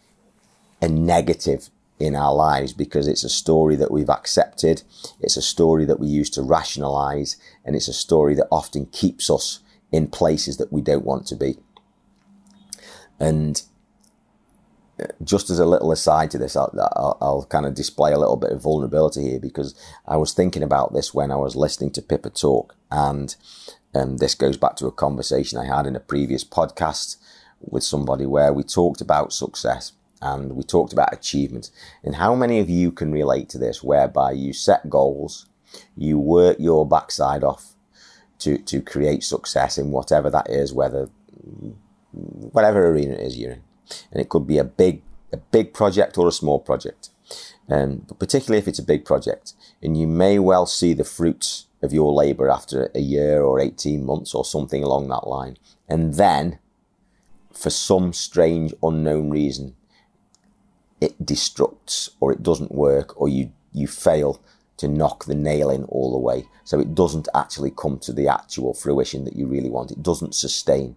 a 0.81 0.87
negative 0.87 1.69
in 1.99 2.15
our 2.15 2.33
lives 2.33 2.71
because 2.71 3.05
it's 3.05 3.25
a 3.25 3.29
story 3.29 3.75
that 3.75 3.91
we've 3.91 4.09
accepted. 4.09 4.83
It's 5.19 5.35
a 5.35 5.41
story 5.41 5.83
that 5.83 5.99
we 5.99 6.07
use 6.07 6.29
to 6.31 6.41
rationalize 6.41 7.35
and 7.65 7.75
it's 7.75 7.89
a 7.89 7.93
story 7.93 8.33
that 8.35 8.47
often 8.49 8.85
keeps 8.85 9.29
us 9.29 9.59
in 9.91 10.08
places 10.08 10.58
that 10.58 10.72
we 10.72 10.81
don't 10.81 11.05
want 11.05 11.25
to 11.27 11.36
be. 11.36 11.58
And 13.19 13.62
uh, 15.00 15.08
just 15.24 15.50
as 15.50 15.60
a 15.60 15.65
little 15.65 15.91
aside 15.91 16.31
to 16.31 16.38
this, 16.38 16.55
I'll, 16.55 16.72
I'll, 16.96 17.17
I'll, 17.22 17.46
kind 17.46 17.65
of 17.65 17.74
display 17.74 18.12
a 18.12 18.19
little 18.19 18.38
bit 18.38 18.51
of 18.51 18.62
vulnerability 18.62 19.29
here 19.29 19.39
because 19.39 19.75
I 20.08 20.17
was 20.17 20.34
thinking 20.34 20.63
about 20.63 20.93
this 20.93 21.13
when 21.13 21.31
I 21.31 21.36
was 21.36 21.55
listening 21.55 21.91
to 21.91 22.01
Pippa 22.01 22.29
talk, 22.29 22.75
and 22.91 23.36
um, 23.93 24.17
this 24.17 24.36
goes 24.36 24.58
back 24.58 24.75
to 24.77 24.88
a 24.88 24.91
conversation 24.91 25.58
I 25.58 25.65
had 25.65 25.86
in 25.86 25.96
a 25.96 26.01
previous 26.01 26.43
podcast 26.43 27.17
with 27.60 27.84
somebody 27.84 28.25
where 28.25 28.53
we 28.53 28.63
talked 28.63 29.01
about 29.01 29.34
success 29.34 29.93
and 30.22 30.53
we 30.53 30.63
talked 30.63 30.93
about 30.93 31.13
achievement. 31.13 31.72
And 32.03 32.15
how 32.15 32.36
many 32.36 32.60
of 32.60 32.69
you 32.69 32.91
can 32.91 33.12
relate 33.12 33.50
to 33.50 33.58
this, 33.58 33.84
whereby 33.84 34.31
you 34.31 34.53
set 34.53 34.89
goals, 34.89 35.48
you 35.96 36.19
work 36.19 36.58
your 36.60 36.88
backside 36.88 37.43
off, 37.43 37.74
to, 38.39 38.58
to 38.58 38.81
create 38.81 39.24
success 39.24 39.77
in 39.77 39.91
whatever 39.91 40.29
that 40.29 40.50
is, 40.50 40.74
whether 40.74 41.10
whatever 42.12 42.88
arena 42.88 43.13
it 43.13 43.22
is 43.22 43.38
you're 43.38 43.53
in. 43.53 43.63
And 44.12 44.22
it 44.22 44.29
could 44.29 44.48
be 44.48 44.58
a 44.58 44.63
big 44.63 45.01
a 45.31 45.38
big 45.38 45.74
project 45.74 46.17
or 46.17 46.27
a 46.27 46.31
small 46.31 46.60
project. 46.60 47.10
Um, 47.69 48.05
but 48.08 48.19
particularly 48.19 48.58
if 48.58 48.67
it's 48.67 48.79
a 48.79 48.84
big 48.84 49.05
project, 49.05 49.53
and 49.81 49.96
you 49.96 50.08
may 50.08 50.39
well 50.39 50.65
see 50.65 50.93
the 50.93 51.03
fruits 51.03 51.67
of 51.81 51.93
your 51.93 52.12
labor 52.12 52.50
after 52.50 52.89
a 52.96 53.00
year 53.00 53.41
or 53.41 53.60
18 53.60 54.03
months 54.03 54.34
or 54.34 54.43
something 54.43 54.84
along 54.84 55.08
that 55.10 55.27
line. 55.27 55.58
And 55.88 56.15
then, 56.15 56.60
for 57.53 57.69
some 57.69 58.12
strange 58.13 58.74
unknown 58.81 59.29
reason, 59.29 59.75
it 61.00 61.25
destructs 61.25 62.10
or 62.19 62.31
it 62.31 62.43
doesn't 62.43 62.72
work 62.72 63.19
or 63.19 63.29
you, 63.29 63.51
you 63.72 63.88
fail 63.88 64.41
to 64.79 64.88
knock 64.88 65.25
the 65.25 65.36
nail 65.36 65.69
in 65.69 65.83
all 65.86 66.12
the 66.12 66.17
way. 66.17 66.48
So 66.63 66.79
it 66.79 66.95
doesn't 66.95 67.27
actually 67.33 67.71
come 67.71 68.00
to 68.00 68.13
the 68.13 68.27
actual 68.27 68.74
fruition 68.74 69.25
that 69.25 69.36
you 69.36 69.48
really 69.48 69.69
want. 69.69 69.91
It 69.91 70.03
doesn't 70.03 70.36
sustain. 70.36 70.95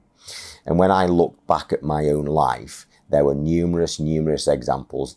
And 0.65 0.79
when 0.79 0.91
I 0.91 1.07
look 1.07 1.47
back 1.47 1.73
at 1.73 1.83
my 1.83 2.09
own 2.09 2.27
life, 2.27 2.87
there 3.11 3.25
were 3.25 3.35
numerous, 3.35 3.99
numerous 3.99 4.47
examples, 4.47 5.17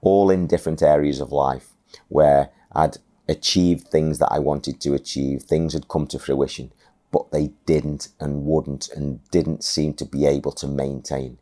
all 0.00 0.30
in 0.30 0.46
different 0.46 0.82
areas 0.82 1.20
of 1.20 1.32
life, 1.32 1.68
where 2.08 2.50
I'd 2.72 2.96
achieved 3.28 3.88
things 3.88 4.18
that 4.18 4.32
I 4.32 4.38
wanted 4.38 4.80
to 4.80 4.94
achieve, 4.94 5.42
things 5.42 5.74
had 5.74 5.88
come 5.88 6.06
to 6.08 6.18
fruition, 6.18 6.72
but 7.10 7.30
they 7.30 7.52
didn't 7.66 8.08
and 8.18 8.44
wouldn't 8.44 8.88
and 8.90 9.20
didn't 9.30 9.64
seem 9.64 9.94
to 9.94 10.04
be 10.04 10.26
able 10.26 10.52
to 10.52 10.66
maintain. 10.66 11.38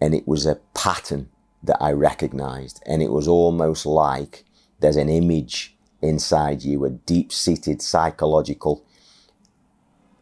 And 0.00 0.14
it 0.14 0.26
was 0.26 0.46
a 0.46 0.60
pattern 0.74 1.28
that 1.62 1.78
I 1.80 1.92
recognized, 1.92 2.82
and 2.86 3.02
it 3.02 3.10
was 3.10 3.28
almost 3.28 3.86
like 3.86 4.44
there's 4.84 4.96
an 4.96 5.08
image 5.08 5.74
inside 6.02 6.62
you, 6.62 6.84
a 6.84 6.90
deep 6.90 7.32
seated 7.32 7.80
psychological 7.80 8.84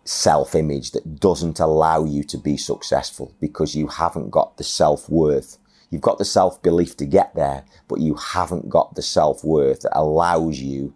self 0.04 0.54
image 0.54 0.92
that 0.92 1.18
doesn't 1.18 1.58
allow 1.58 2.04
you 2.04 2.22
to 2.22 2.38
be 2.38 2.56
successful 2.56 3.34
because 3.40 3.74
you 3.74 3.88
haven't 3.88 4.30
got 4.30 4.56
the 4.58 4.64
self 4.64 5.10
worth. 5.10 5.58
You've 5.90 6.00
got 6.00 6.18
the 6.18 6.24
self 6.24 6.62
belief 6.62 6.96
to 6.98 7.04
get 7.04 7.34
there, 7.34 7.64
but 7.88 7.98
you 7.98 8.14
haven't 8.14 8.68
got 8.68 8.94
the 8.94 9.02
self 9.02 9.42
worth 9.42 9.80
that 9.80 9.98
allows 9.98 10.60
you 10.60 10.94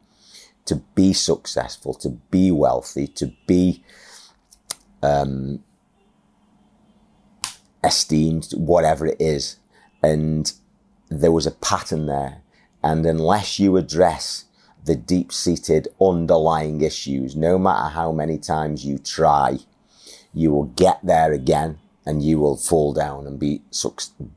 to 0.67 0.77
be 0.95 1.13
successful, 1.13 1.93
to 1.95 2.11
be 2.31 2.53
wealthy, 2.53 3.09
to 3.09 3.33
be 3.49 3.83
um, 5.03 5.65
esteemed, 7.83 8.49
whatever 8.53 9.07
it 9.07 9.17
is. 9.21 9.57
And 10.05 10.53
there 11.09 11.33
was 11.33 11.47
a 11.47 11.51
pattern 11.51 12.07
there. 12.07 12.43
And 12.87 13.05
unless 13.05 13.59
you 13.59 13.77
address 13.77 14.45
the 14.85 14.95
deep 14.95 15.33
seated 15.33 15.89
underlying 16.01 16.83
issues, 16.83 17.35
no 17.35 17.59
matter 17.59 17.89
how 17.89 18.13
many 18.13 18.39
times 18.39 18.87
you 18.87 18.97
try, 18.97 19.59
you 20.33 20.53
will 20.53 20.67
get 20.67 21.01
there 21.03 21.33
again 21.33 21.81
and 22.07 22.23
you 22.23 22.39
will 22.39 22.57
fall 22.57 22.93
down 22.93 23.27
and 23.27 23.41
be, 23.41 23.61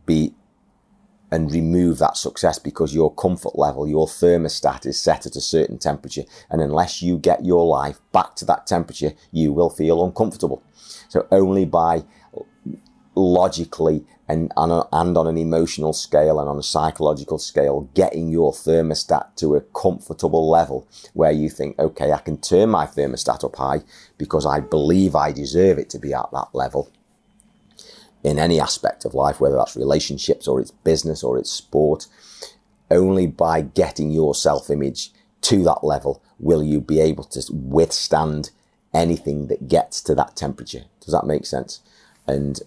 be, 0.08 0.34
and 1.30 1.52
remove 1.52 2.00
that 2.00 2.18
success 2.18 2.58
because 2.58 2.96
your 2.96 3.14
comfort 3.14 3.56
level, 3.56 3.88
your 3.88 4.08
thermostat 4.08 4.88
is 4.88 5.00
set 5.00 5.28
at 5.28 5.36
a 5.36 5.42
certain 5.42 5.78
temperature. 5.78 6.24
And 6.50 6.60
unless 6.60 7.04
you 7.04 7.20
get 7.20 7.46
your 7.46 7.68
life 7.68 8.00
back 8.12 8.36
to 8.38 8.46
that 8.46 8.66
temperature, 8.66 9.14
you 9.32 9.54
will 9.54 9.70
feel 9.70 10.04
uncomfortable. 10.04 10.64
So 11.08 11.28
only 11.30 11.66
by 11.66 12.04
logically 13.20 14.06
and, 14.28 14.52
and, 14.56 14.72
and 14.92 15.18
on 15.18 15.28
an 15.28 15.38
emotional 15.38 15.92
scale 15.92 16.40
and 16.40 16.48
on 16.48 16.58
a 16.58 16.64
psychological 16.64 17.40
scale, 17.40 17.90
getting 17.96 18.30
your 18.30 18.54
thermostat 18.54 19.36
to 19.38 19.56
a 19.56 19.62
comfortable 19.62 20.50
level 20.50 20.88
where 21.14 21.32
you 21.32 21.50
think, 21.50 21.78
okay, 21.80 22.12
I 22.12 22.20
can 22.20 22.38
turn 22.38 22.70
my 22.70 22.86
thermostat 22.86 23.44
up 23.44 23.56
high 23.56 23.82
because 24.18 24.46
I 24.46 24.60
believe 24.60 25.16
I 25.16 25.32
deserve 25.32 25.80
it 25.80 25.90
to 25.92 26.00
be 26.00 26.14
at 26.14 26.30
that 26.32 26.50
level 26.54 26.92
in 28.24 28.38
any 28.38 28.60
aspect 28.60 29.06
of 29.06 29.14
life, 29.14 29.40
whether 29.40 29.56
that's 29.56 29.76
relationships 29.76 30.48
or 30.48 30.60
it's 30.60 30.72
business 30.72 31.24
or 31.24 31.38
it's 31.38 31.52
sport. 31.52 32.08
Only 32.92 33.28
by 33.28 33.62
getting 33.62 34.12
your 34.12 34.36
self 34.36 34.70
image 34.70 35.12
to 35.42 35.64
that 35.64 35.84
level 35.84 36.22
will 36.40 36.64
you 36.64 36.82
be 36.82 37.00
able 37.00 37.24
to 37.24 37.44
withstand 37.52 38.52
anything 38.94 39.48
that 39.48 39.68
gets 39.68 40.02
to 40.02 40.16
that 40.16 40.36
temperature. 40.36 40.86
Does 41.00 41.14
that 41.14 41.26
make 41.26 41.46
sense? 41.46 41.82
And 42.28 42.60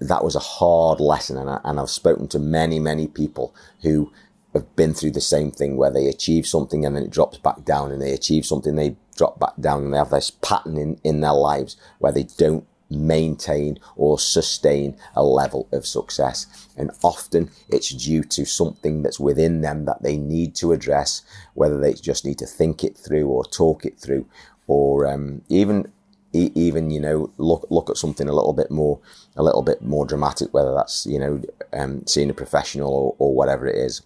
that 0.00 0.24
was 0.24 0.36
a 0.36 0.40
hard 0.40 1.00
lesson. 1.00 1.36
And, 1.36 1.50
I, 1.50 1.60
and 1.64 1.80
I've 1.80 1.90
spoken 1.90 2.28
to 2.28 2.38
many, 2.38 2.78
many 2.78 3.06
people 3.06 3.54
who 3.82 4.12
have 4.52 4.76
been 4.76 4.94
through 4.94 5.10
the 5.10 5.20
same 5.20 5.50
thing 5.50 5.76
where 5.76 5.90
they 5.90 6.06
achieve 6.06 6.46
something 6.46 6.84
and 6.84 6.96
then 6.96 7.04
it 7.04 7.10
drops 7.10 7.38
back 7.38 7.64
down 7.64 7.90
and 7.90 8.00
they 8.00 8.12
achieve 8.12 8.46
something, 8.46 8.76
they 8.76 8.96
drop 9.16 9.38
back 9.38 9.54
down 9.60 9.84
and 9.84 9.92
they 9.92 9.98
have 9.98 10.10
this 10.10 10.30
pattern 10.30 10.76
in, 10.76 10.98
in 11.02 11.20
their 11.20 11.32
lives 11.32 11.76
where 11.98 12.12
they 12.12 12.24
don't 12.36 12.66
maintain 12.90 13.78
or 13.96 14.18
sustain 14.18 14.96
a 15.16 15.24
level 15.24 15.68
of 15.72 15.86
success. 15.86 16.68
And 16.76 16.90
often 17.02 17.50
it's 17.68 17.90
due 17.90 18.22
to 18.24 18.44
something 18.44 19.02
that's 19.02 19.18
within 19.18 19.60
them 19.60 19.86
that 19.86 20.02
they 20.02 20.16
need 20.16 20.54
to 20.56 20.72
address, 20.72 21.22
whether 21.54 21.80
they 21.80 21.94
just 21.94 22.24
need 22.24 22.38
to 22.38 22.46
think 22.46 22.84
it 22.84 22.96
through 22.96 23.26
or 23.26 23.44
talk 23.44 23.84
it 23.84 23.98
through, 23.98 24.26
or 24.66 25.06
um, 25.06 25.42
even 25.48 25.90
even 26.34 26.90
you 26.90 27.00
know 27.00 27.30
look 27.38 27.66
look 27.70 27.90
at 27.90 27.96
something 27.96 28.28
a 28.28 28.32
little 28.32 28.52
bit 28.52 28.70
more 28.70 28.98
a 29.36 29.42
little 29.42 29.62
bit 29.62 29.82
more 29.82 30.06
dramatic, 30.06 30.52
whether 30.52 30.74
that's 30.74 31.06
you 31.06 31.18
know 31.18 31.42
um, 31.72 32.06
seeing 32.06 32.30
a 32.30 32.34
professional 32.34 32.92
or, 32.92 33.16
or 33.18 33.34
whatever 33.34 33.66
it 33.66 33.76
is. 33.76 34.02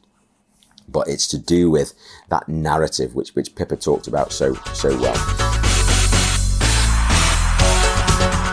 But 0.91 1.09
it's 1.09 1.27
to 1.29 1.39
do 1.39 1.71
with 1.71 1.93
that 2.31 2.49
narrative 2.49 3.15
which 3.15 3.35
which 3.35 3.55
Pippa 3.55 3.77
talked 3.77 4.07
about 4.07 4.33
so 4.33 4.55
so 4.73 4.97
well. 5.01 5.68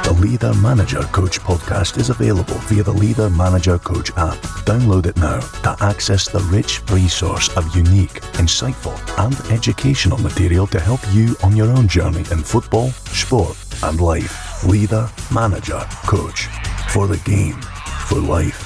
The 0.06 0.14
Leader 0.14 0.54
Manager 0.54 1.02
Coach 1.02 1.40
podcast 1.40 1.98
is 1.98 2.12
available 2.12 2.54
via 2.70 2.84
the 2.84 2.94
Leader 2.94 3.28
Manager 3.28 3.80
Coach 3.80 4.12
app. 4.12 4.38
Download 4.64 5.08
it 5.08 5.18
now 5.18 5.40
to 5.40 5.76
access 5.84 6.30
the 6.30 6.42
rich 6.42 6.80
resource 6.92 7.50
of 7.58 7.76
unique, 7.76 8.22
insightful, 8.34 8.96
and 9.18 9.34
educational 9.52 10.20
material 10.20 10.68
to 10.68 10.80
help 10.80 11.00
you 11.12 11.36
on 11.42 11.56
your 11.56 11.72
own 11.76 11.88
journey 11.88 12.20
in 12.20 12.44
football, 12.44 12.92
sport, 12.92 13.58
and 13.82 14.00
life. 14.00 14.64
Leader 14.64 15.10
Manager 15.34 15.84
Coach 16.06 16.50
for 16.90 17.08
the 17.08 17.18
game, 17.26 17.60
for 18.06 18.20
life. 18.20 18.62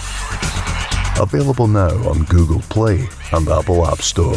Available 1.21 1.67
now 1.67 1.95
on 2.09 2.25
Google 2.25 2.61
Play 2.63 3.07
and 3.31 3.47
Apple 3.47 3.87
App 3.87 4.01
Store 4.01 4.35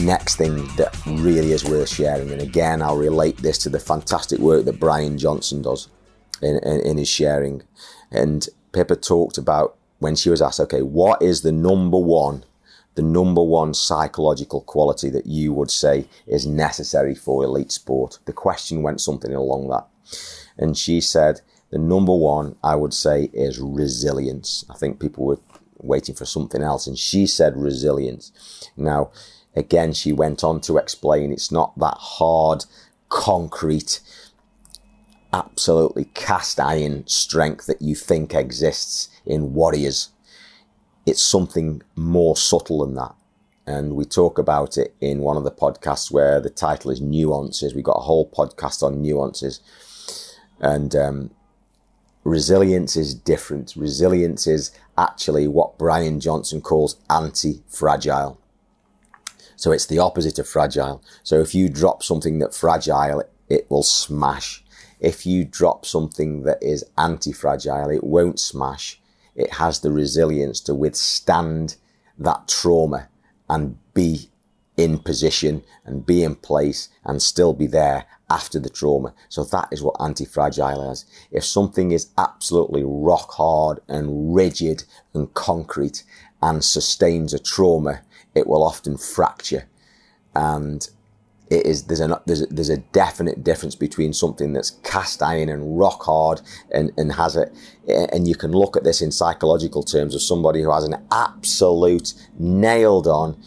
next 0.00 0.36
thing 0.36 0.56
that 0.76 0.96
really 1.06 1.52
is 1.52 1.64
worth 1.64 1.88
sharing, 1.88 2.30
and 2.30 2.40
again, 2.40 2.82
I'll 2.82 2.96
relate 2.96 3.38
this 3.38 3.58
to 3.58 3.68
the 3.68 3.80
fantastic 3.80 4.38
work 4.38 4.64
that 4.64 4.80
Brian 4.80 5.18
Johnson 5.18 5.62
does 5.62 5.88
in, 6.42 6.58
in, 6.58 6.80
in 6.80 6.96
his 6.98 7.08
sharing. 7.08 7.62
And 8.10 8.48
Pippa 8.72 8.96
talked 8.96 9.38
about 9.38 9.76
when 9.98 10.16
she 10.16 10.30
was 10.30 10.42
asked, 10.42 10.60
okay, 10.60 10.82
what 10.82 11.22
is 11.22 11.42
the 11.42 11.52
number 11.52 11.98
one, 11.98 12.44
the 12.94 13.02
number 13.02 13.42
one 13.42 13.74
psychological 13.74 14.60
quality 14.60 15.10
that 15.10 15.26
you 15.26 15.52
would 15.52 15.70
say 15.70 16.08
is 16.26 16.46
necessary 16.46 17.14
for 17.14 17.44
elite 17.44 17.72
sport? 17.72 18.18
The 18.26 18.32
question 18.32 18.82
went 18.82 19.00
something 19.00 19.34
along 19.34 19.68
that. 19.68 19.86
And 20.58 20.76
she 20.76 21.00
said, 21.00 21.40
the 21.70 21.78
number 21.78 22.14
one, 22.14 22.56
I 22.62 22.76
would 22.76 22.94
say, 22.94 23.30
is 23.32 23.58
resilience. 23.58 24.64
I 24.70 24.74
think 24.74 25.00
people 25.00 25.24
were 25.24 25.40
waiting 25.78 26.14
for 26.14 26.24
something 26.24 26.62
else. 26.62 26.86
And 26.86 26.98
she 26.98 27.26
said 27.26 27.56
resilience. 27.56 28.32
Now, 28.76 29.10
Again, 29.56 29.94
she 29.94 30.12
went 30.12 30.44
on 30.44 30.60
to 30.62 30.76
explain 30.76 31.32
it's 31.32 31.50
not 31.50 31.76
that 31.78 31.96
hard, 31.98 32.66
concrete, 33.08 34.00
absolutely 35.32 36.04
cast 36.14 36.60
iron 36.60 37.06
strength 37.06 37.66
that 37.66 37.80
you 37.80 37.94
think 37.94 38.34
exists 38.34 39.08
in 39.24 39.54
warriors. 39.54 40.10
It's 41.06 41.22
something 41.22 41.82
more 41.94 42.36
subtle 42.36 42.84
than 42.84 42.94
that. 42.96 43.14
And 43.66 43.96
we 43.96 44.04
talk 44.04 44.38
about 44.38 44.78
it 44.78 44.94
in 45.00 45.20
one 45.20 45.36
of 45.36 45.44
the 45.44 45.50
podcasts 45.50 46.10
where 46.10 46.40
the 46.40 46.50
title 46.50 46.90
is 46.90 47.00
Nuances. 47.00 47.74
We've 47.74 47.82
got 47.82 47.98
a 47.98 48.02
whole 48.02 48.30
podcast 48.30 48.82
on 48.82 49.02
nuances. 49.02 49.60
And 50.60 50.94
um, 50.94 51.30
resilience 52.22 52.96
is 52.96 53.12
different. 53.14 53.74
Resilience 53.74 54.46
is 54.46 54.70
actually 54.96 55.48
what 55.48 55.78
Brian 55.78 56.20
Johnson 56.20 56.60
calls 56.60 56.96
anti 57.10 57.62
fragile. 57.68 58.38
So 59.56 59.72
it's 59.72 59.86
the 59.86 59.98
opposite 59.98 60.38
of 60.38 60.48
fragile. 60.48 61.02
So 61.22 61.40
if 61.40 61.54
you 61.54 61.68
drop 61.68 62.02
something 62.02 62.38
that's 62.38 62.60
fragile, 62.60 63.24
it 63.48 63.70
will 63.70 63.82
smash. 63.82 64.64
If 65.00 65.26
you 65.26 65.44
drop 65.44 65.84
something 65.84 66.42
that 66.44 66.62
is 66.62 66.84
anti-fragile, 66.96 67.90
it 67.90 68.04
won't 68.04 68.38
smash. 68.38 69.00
It 69.34 69.54
has 69.54 69.80
the 69.80 69.92
resilience 69.92 70.60
to 70.62 70.74
withstand 70.74 71.76
that 72.18 72.48
trauma 72.48 73.08
and 73.48 73.78
be 73.92 74.30
in 74.76 74.98
position 74.98 75.62
and 75.84 76.04
be 76.04 76.22
in 76.22 76.34
place 76.34 76.88
and 77.04 77.20
still 77.20 77.54
be 77.54 77.66
there 77.66 78.06
after 78.28 78.58
the 78.58 78.68
trauma. 78.68 79.14
So 79.28 79.44
that 79.44 79.68
is 79.70 79.82
what 79.82 79.96
anti-fragile 80.00 80.90
is. 80.90 81.04
If 81.30 81.44
something 81.44 81.92
is 81.92 82.08
absolutely 82.18 82.82
rock 82.84 83.32
hard 83.32 83.80
and 83.88 84.34
rigid 84.34 84.84
and 85.14 85.32
concrete 85.34 86.02
and 86.42 86.64
sustains 86.64 87.32
a 87.32 87.38
trauma, 87.38 88.02
it 88.36 88.46
will 88.46 88.62
often 88.62 88.96
fracture. 88.96 89.64
And 90.34 90.88
it 91.50 91.64
is 91.64 91.84
there's 91.84 92.00
a 92.00 92.20
there's 92.26 92.42
a, 92.42 92.46
there's 92.46 92.68
a 92.68 92.78
definite 92.78 93.44
difference 93.44 93.74
between 93.74 94.12
something 94.12 94.52
that's 94.52 94.70
cast 94.82 95.22
iron 95.22 95.48
and 95.48 95.78
rock 95.78 96.02
hard 96.02 96.40
and 96.72 96.90
and 96.96 97.12
has 97.12 97.36
it 97.36 97.52
and 97.88 98.26
you 98.26 98.34
can 98.34 98.50
look 98.50 98.76
at 98.76 98.84
this 98.84 99.00
in 99.00 99.12
psychological 99.12 99.82
terms 99.82 100.14
of 100.14 100.22
somebody 100.22 100.60
who 100.60 100.72
has 100.72 100.84
an 100.84 100.96
absolute 101.12 102.14
nailed 102.38 103.06
on 103.06 103.40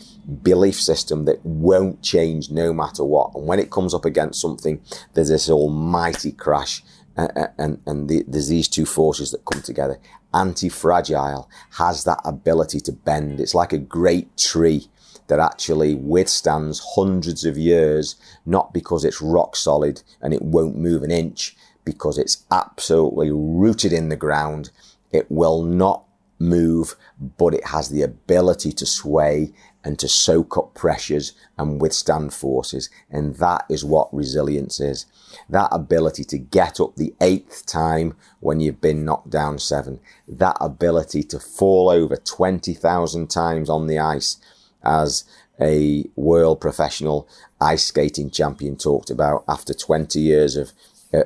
belief 0.44 0.80
system 0.80 1.26
that 1.26 1.44
won't 1.46 2.02
change 2.02 2.50
no 2.50 2.72
matter 2.72 3.04
what 3.04 3.36
and 3.36 3.46
when 3.46 3.60
it 3.60 3.70
comes 3.70 3.94
up 3.94 4.06
against 4.06 4.40
something 4.40 4.82
there's 5.14 5.30
this 5.30 5.50
almighty 5.50 6.32
crash 6.32 6.82
and 7.18 7.50
and, 7.58 7.82
and 7.86 8.10
the, 8.10 8.24
there's 8.28 8.48
these 8.48 8.70
two 8.70 8.86
forces 8.86 9.32
that 9.32 9.44
come 9.44 9.62
together 9.62 10.00
anti-fragile 10.34 11.50
has 11.78 12.04
that 12.04 12.20
ability 12.24 12.80
to 12.82 12.92
bend. 12.92 13.40
It's 13.40 13.56
like 13.56 13.74
a 13.74 13.78
great 13.78 14.38
tree 14.38 14.88
that 15.28 15.40
actually 15.40 15.94
withstands 15.94 16.82
hundreds 16.96 17.46
of 17.46 17.58
years, 17.58 18.16
not 18.46 18.74
because 18.74 19.06
it's 19.06 19.22
rock 19.22 19.56
solid 19.56 20.02
and 20.22 20.34
it 20.34 20.42
won't 20.42 20.78
move 20.78 21.04
an 21.04 21.12
inch, 21.12 21.56
because 21.86 22.18
it's 22.18 22.46
absolutely 22.52 23.32
rooted 23.32 23.94
in 23.94 24.10
the 24.10 24.16
ground. 24.16 24.72
It 25.12 25.30
will 25.30 25.64
not 25.64 26.04
move, 26.40 26.96
but 27.20 27.54
it 27.54 27.68
has 27.68 27.90
the 27.90 28.02
ability 28.02 28.72
to 28.72 28.86
sway 28.86 29.52
and 29.84 29.98
to 30.00 30.08
soak 30.08 30.58
up 30.58 30.74
pressures 30.74 31.34
and 31.58 31.82
withstand 31.82 32.34
forces. 32.34 32.90
And 33.10 33.36
that 33.36 33.66
is 33.70 33.86
what 33.86 34.14
resilience 34.14 34.80
is. 34.80 35.06
That 35.50 35.70
ability 35.72 36.26
to 36.26 36.38
get 36.38 36.80
up 36.80 36.96
the 36.96 37.14
eighth 37.22 37.66
time 37.66 38.16
when 38.40 38.60
you've 38.60 38.82
been 38.82 39.06
knocked 39.06 39.30
down 39.30 39.60
seven. 39.60 40.00
That 40.28 40.58
ability 40.60 41.24
to 41.24 41.40
fall 41.40 41.90
over 41.90 42.18
20,000 42.18 43.30
times 43.30 43.70
on 43.70 43.88
the 43.88 44.00
ice 44.00 44.38
as 44.84 45.24
a 45.62 46.06
world 46.16 46.62
professional 46.62 47.28
ice 47.60 47.86
skating 47.86 48.30
champion 48.30 48.78
talked 48.78 49.10
about 49.10 49.44
after 49.48 49.74
20 49.74 50.20
years 50.20 50.56
of, 50.56 50.72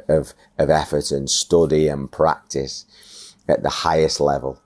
of, 0.07 0.33
of 0.57 0.69
effort 0.69 1.11
and 1.11 1.29
study 1.29 1.87
and 1.87 2.11
practice 2.11 2.85
at 3.47 3.61
the 3.61 3.69
highest 3.69 4.19
level 4.19 4.59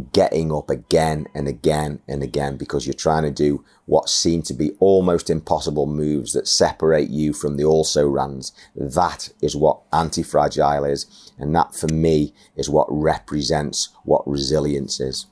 getting 0.00 0.52
up 0.52 0.70
again 0.70 1.26
and 1.34 1.48
again 1.48 2.00
and 2.08 2.22
again 2.22 2.56
because 2.56 2.86
you're 2.86 2.94
trying 2.94 3.22
to 3.22 3.30
do 3.30 3.64
what 3.86 4.08
seem 4.08 4.42
to 4.42 4.54
be 4.54 4.72
almost 4.78 5.30
impossible 5.30 5.86
moves 5.86 6.32
that 6.32 6.46
separate 6.46 7.10
you 7.10 7.32
from 7.32 7.56
the 7.56 7.64
also 7.64 8.06
rans. 8.06 8.52
That 8.74 9.30
is 9.40 9.56
what 9.56 9.80
anti-fragile 9.92 10.84
is. 10.84 11.32
And 11.38 11.54
that 11.56 11.74
for 11.74 11.88
me 11.88 12.34
is 12.56 12.70
what 12.70 12.86
represents 12.90 13.88
what 14.04 14.26
resilience 14.26 15.00
is. 15.00 15.26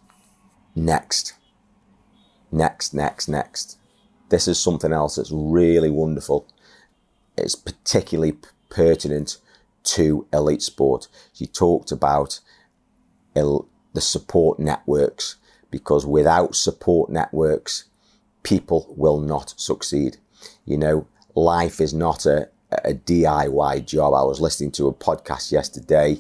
Next, 0.74 1.34
next, 2.50 2.94
next, 2.94 3.28
next. 3.28 3.78
This 4.28 4.48
is 4.48 4.58
something 4.58 4.92
else 4.92 5.16
that's 5.16 5.32
really 5.32 5.90
wonderful. 5.90 6.46
It's 7.36 7.54
particularly 7.54 8.38
pertinent 8.68 9.38
to 9.84 10.26
elite 10.32 10.62
sport. 10.62 11.08
She 11.32 11.46
talked 11.46 11.90
about 11.92 12.40
the 13.94 14.00
support 14.00 14.58
networks 14.58 15.36
because 15.70 16.06
without 16.06 16.54
support 16.54 17.10
networks, 17.10 17.84
people 18.42 18.94
will 18.96 19.20
not 19.20 19.54
succeed. 19.56 20.16
You 20.64 20.78
know, 20.78 21.06
life 21.34 21.80
is 21.80 21.92
not 21.92 22.26
a, 22.26 22.48
a 22.84 22.94
DIY 22.94 23.86
job. 23.86 24.14
I 24.14 24.22
was 24.22 24.40
listening 24.40 24.72
to 24.72 24.88
a 24.88 24.94
podcast 24.94 25.52
yesterday 25.52 26.18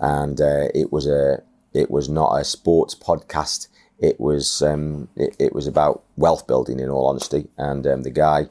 and 0.00 0.40
uh, 0.40 0.68
it 0.74 0.92
was 0.92 1.06
a, 1.06 1.42
it 1.72 1.90
was 1.90 2.08
not 2.08 2.34
a 2.36 2.44
sports 2.44 2.94
podcast. 2.94 3.68
It 3.98 4.18
was, 4.18 4.62
um, 4.62 5.08
it, 5.16 5.36
it, 5.38 5.54
was 5.54 5.66
about 5.66 6.02
wealth 6.16 6.46
building 6.46 6.80
in 6.80 6.88
all 6.88 7.06
honesty. 7.06 7.48
And 7.58 7.86
um, 7.86 8.02
the 8.02 8.10
guy 8.10 8.46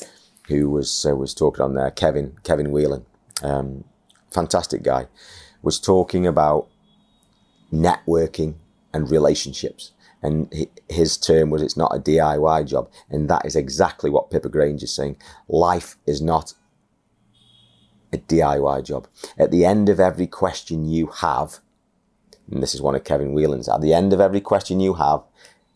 who 0.48 0.70
was, 0.70 1.06
uh, 1.06 1.16
was 1.16 1.34
talking 1.34 1.64
on 1.64 1.74
there, 1.74 1.92
Kevin, 1.92 2.38
Kevin 2.44 2.72
Whelan, 2.72 3.06
um, 3.42 3.84
fantastic 4.32 4.84
guy, 4.84 5.08
was 5.62 5.80
talking 5.80 6.28
about 6.28 6.68
networking 7.72 8.56
and 8.94 9.10
relationships. 9.10 9.92
And 10.22 10.68
his 10.90 11.18
term 11.18 11.50
was, 11.50 11.62
it's 11.62 11.78
not 11.78 11.96
a 11.96 12.00
DIY 12.00 12.68
job. 12.68 12.90
And 13.10 13.30
that 13.30 13.46
is 13.46 13.56
exactly 13.56 14.10
what 14.10 14.30
Pippa 14.30 14.50
Grange 14.50 14.84
is 14.84 14.94
saying. 14.94 15.18
Life 15.48 15.98
is 16.06 16.22
not 16.22 16.54
a 18.12 18.18
DIY 18.18 18.84
job. 18.84 19.08
At 19.38 19.52
the 19.52 19.64
end 19.64 19.88
of 19.88 20.00
every 20.00 20.28
question 20.28 20.86
you 20.86 21.08
have, 21.08 21.60
and 22.52 22.62
this 22.62 22.76
is 22.76 22.82
one 22.82 22.96
of 22.96 23.04
Kevin 23.04 23.34
Whelan's, 23.34 23.70
at 23.70 23.82
the 23.82 23.94
end 23.94 24.12
of 24.12 24.20
every 24.20 24.42
question 24.42 24.80
you 24.80 24.96
have, 24.96 25.22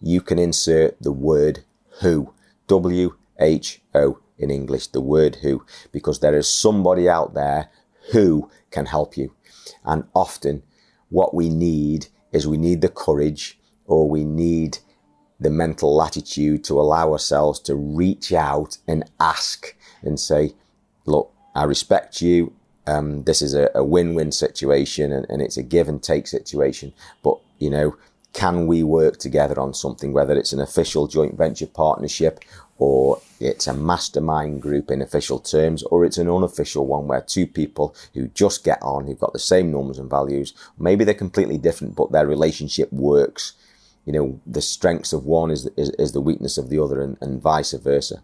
you 0.02 0.20
can 0.20 0.40
insert 0.40 1.02
the 1.02 1.12
word 1.12 1.64
who. 2.02 2.34
W 2.68 3.16
H 3.40 3.82
O 3.94 4.20
in 4.38 4.50
English, 4.50 4.88
the 4.88 5.02
word 5.02 5.36
who, 5.44 5.66
because 5.92 6.22
there 6.22 6.36
is 6.36 6.50
somebody 6.50 7.10
out 7.10 7.34
there 7.34 7.70
who 8.14 8.50
can 8.72 8.86
help 8.86 9.18
you. 9.18 9.34
And 9.84 10.06
often 10.16 10.64
what 11.14 11.34
we 11.34 11.48
need 11.48 12.08
is 12.32 12.48
we 12.48 12.58
need 12.58 12.82
the 12.82 12.90
courage 12.90 13.60
or 13.86 14.10
we 14.10 14.24
need 14.24 14.80
the 15.40 15.52
mental 15.52 15.96
latitude 15.96 16.64
to 16.64 16.80
allow 16.82 17.12
ourselves 17.12 17.60
to 17.60 17.76
reach 17.76 18.34
out 18.34 18.80
and 18.88 19.04
ask 19.20 19.76
and 20.02 20.20
say, 20.20 20.54
look, 21.06 21.32
I 21.54 21.66
respect 21.66 22.22
you. 22.22 22.52
Um, 22.88 23.24
this 23.26 23.44
is 23.44 23.54
a, 23.54 23.70
a 23.76 23.84
win-win 23.84 24.32
situation 24.32 25.14
and, 25.14 25.28
and 25.30 25.40
it's 25.42 25.56
a 25.56 25.64
give 25.64 25.88
and 25.88 26.02
take 26.02 26.26
situation. 26.26 26.94
But, 27.24 27.38
you 27.60 27.70
know, 27.70 27.96
can 28.34 28.66
we 28.66 28.82
work 28.82 29.18
together 29.18 29.60
on 29.60 29.76
something, 29.76 30.14
whether 30.14 30.36
it's 30.36 30.52
an 30.52 30.60
official 30.60 31.08
joint 31.08 31.38
venture 31.38 31.68
partnership 31.68 32.40
or 32.78 33.22
it's 33.40 33.68
a 33.68 33.74
mastermind 33.74 34.62
group 34.62 34.90
in 34.90 35.02
official 35.02 35.40
terms, 35.40 35.84
or 35.84 36.06
it's 36.06 36.18
an 36.18 36.30
unofficial 36.30 36.86
one 36.86 37.08
where 37.08 37.22
two 37.22 37.46
people 37.46 37.96
who 38.14 38.28
just 38.30 38.64
get 38.64 38.82
on, 38.82 39.06
who've 39.06 39.20
got 39.20 39.34
the 39.34 39.40
same 39.40 39.72
norms 39.72 40.00
and 40.00 40.10
values, 40.10 40.54
maybe 40.78 41.04
they're 41.04 41.14
completely 41.14 41.58
different, 41.58 41.96
but 41.96 42.12
their 42.12 42.28
relationship 42.28 42.92
works. 42.92 43.54
You 44.06 44.14
know, 44.14 44.42
the 44.46 44.62
strengths 44.62 45.14
of 45.14 45.26
one 45.26 45.52
is, 45.52 45.70
is, 45.78 45.92
is 45.92 46.12
the 46.12 46.22
weakness 46.22 46.58
of 46.58 46.70
the 46.70 46.80
other 46.80 47.02
and, 47.02 47.18
and 47.22 47.42
vice 47.42 47.74
versa. 47.74 48.24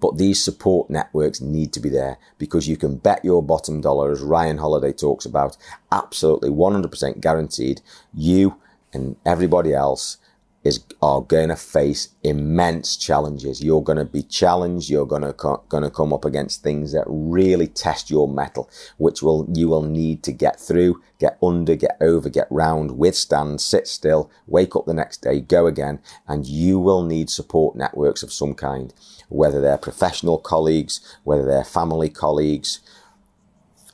But 0.00 0.16
these 0.16 0.42
support 0.42 0.88
networks 0.88 1.42
need 1.42 1.72
to 1.74 1.80
be 1.80 1.90
there 1.90 2.16
because 2.38 2.66
you 2.66 2.76
can 2.76 2.96
bet 2.96 3.24
your 3.24 3.42
bottom 3.42 3.82
dollar, 3.82 4.10
as 4.10 4.22
Ryan 4.22 4.58
Holiday 4.58 4.92
talks 4.92 5.26
about, 5.26 5.58
absolutely 5.92 6.48
100% 6.48 7.20
guaranteed, 7.20 7.82
you 8.14 8.56
and 8.92 9.16
everybody 9.26 9.74
else 9.74 10.16
is 10.62 10.84
are 11.00 11.22
going 11.22 11.48
to 11.48 11.56
face 11.56 12.08
immense 12.22 12.96
challenges. 12.96 13.62
You're 13.62 13.82
going 13.82 13.98
to 13.98 14.04
be 14.04 14.22
challenged. 14.22 14.90
You're 14.90 15.06
going 15.06 15.22
to 15.22 15.32
co- 15.32 15.64
going 15.68 15.82
to 15.82 15.90
come 15.90 16.12
up 16.12 16.24
against 16.24 16.62
things 16.62 16.92
that 16.92 17.04
really 17.06 17.66
test 17.66 18.10
your 18.10 18.28
mettle, 18.28 18.68
which 18.98 19.22
will 19.22 19.48
you 19.54 19.68
will 19.68 19.82
need 19.82 20.22
to 20.24 20.32
get 20.32 20.60
through, 20.60 21.00
get 21.18 21.38
under, 21.42 21.74
get 21.74 21.96
over, 22.00 22.28
get 22.28 22.46
round, 22.50 22.98
withstand, 22.98 23.60
sit 23.60 23.86
still, 23.86 24.30
wake 24.46 24.76
up 24.76 24.84
the 24.84 24.94
next 24.94 25.22
day, 25.22 25.40
go 25.40 25.66
again, 25.66 25.98
and 26.28 26.46
you 26.46 26.78
will 26.78 27.02
need 27.02 27.30
support 27.30 27.74
networks 27.74 28.22
of 28.22 28.32
some 28.32 28.52
kind, 28.52 28.92
whether 29.28 29.60
they're 29.62 29.78
professional 29.78 30.36
colleagues, 30.36 31.00
whether 31.24 31.46
they're 31.46 31.64
family 31.64 32.10
colleagues, 32.10 32.80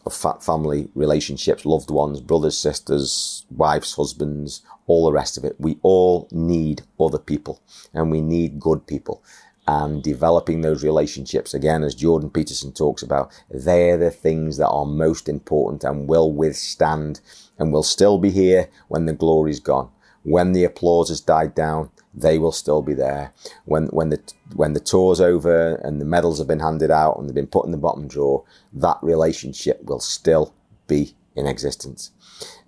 of 0.04 0.42
family 0.42 0.88
relationships, 0.94 1.66
loved 1.66 1.90
ones, 1.90 2.20
brothers, 2.20 2.56
sisters, 2.56 3.44
wives, 3.50 3.94
husbands, 3.94 4.62
all 4.86 5.06
the 5.06 5.12
rest 5.12 5.36
of 5.36 5.44
it. 5.44 5.56
We 5.58 5.78
all 5.82 6.28
need 6.30 6.82
other 7.00 7.18
people 7.18 7.60
and 7.92 8.10
we 8.10 8.20
need 8.20 8.60
good 8.60 8.86
people. 8.86 9.22
And 9.68 10.00
developing 10.00 10.60
those 10.60 10.84
relationships, 10.84 11.52
again, 11.52 11.82
as 11.82 11.94
Jordan 11.96 12.30
Peterson 12.30 12.72
talks 12.72 13.02
about, 13.02 13.32
they're 13.50 13.96
the 13.96 14.12
things 14.12 14.58
that 14.58 14.68
are 14.68 14.86
most 14.86 15.28
important 15.28 15.82
and 15.82 16.08
will 16.08 16.30
withstand 16.32 17.20
and 17.58 17.72
will 17.72 17.82
still 17.82 18.18
be 18.18 18.30
here 18.30 18.68
when 18.86 19.06
the 19.06 19.12
glory's 19.12 19.58
gone. 19.58 19.90
When 20.22 20.52
the 20.52 20.64
applause 20.64 21.08
has 21.08 21.20
died 21.20 21.54
down, 21.54 21.90
they 22.14 22.38
will 22.38 22.52
still 22.52 22.82
be 22.82 22.94
there. 22.94 23.32
When 23.64 23.86
when 23.88 24.08
the 24.08 24.20
when 24.54 24.72
the 24.72 24.80
tour's 24.80 25.20
over 25.20 25.76
and 25.76 26.00
the 26.00 26.04
medals 26.04 26.38
have 26.38 26.48
been 26.48 26.60
handed 26.60 26.90
out 26.90 27.18
and 27.18 27.28
they've 27.28 27.34
been 27.34 27.46
put 27.46 27.66
in 27.66 27.72
the 27.72 27.78
bottom 27.78 28.08
drawer, 28.08 28.44
that 28.72 28.98
relationship 29.02 29.84
will 29.84 30.00
still 30.00 30.54
be 30.88 31.14
in 31.36 31.46
existence. 31.46 32.10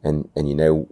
And 0.04 0.28
and 0.37 0.48
you 0.48 0.54
know 0.54 0.88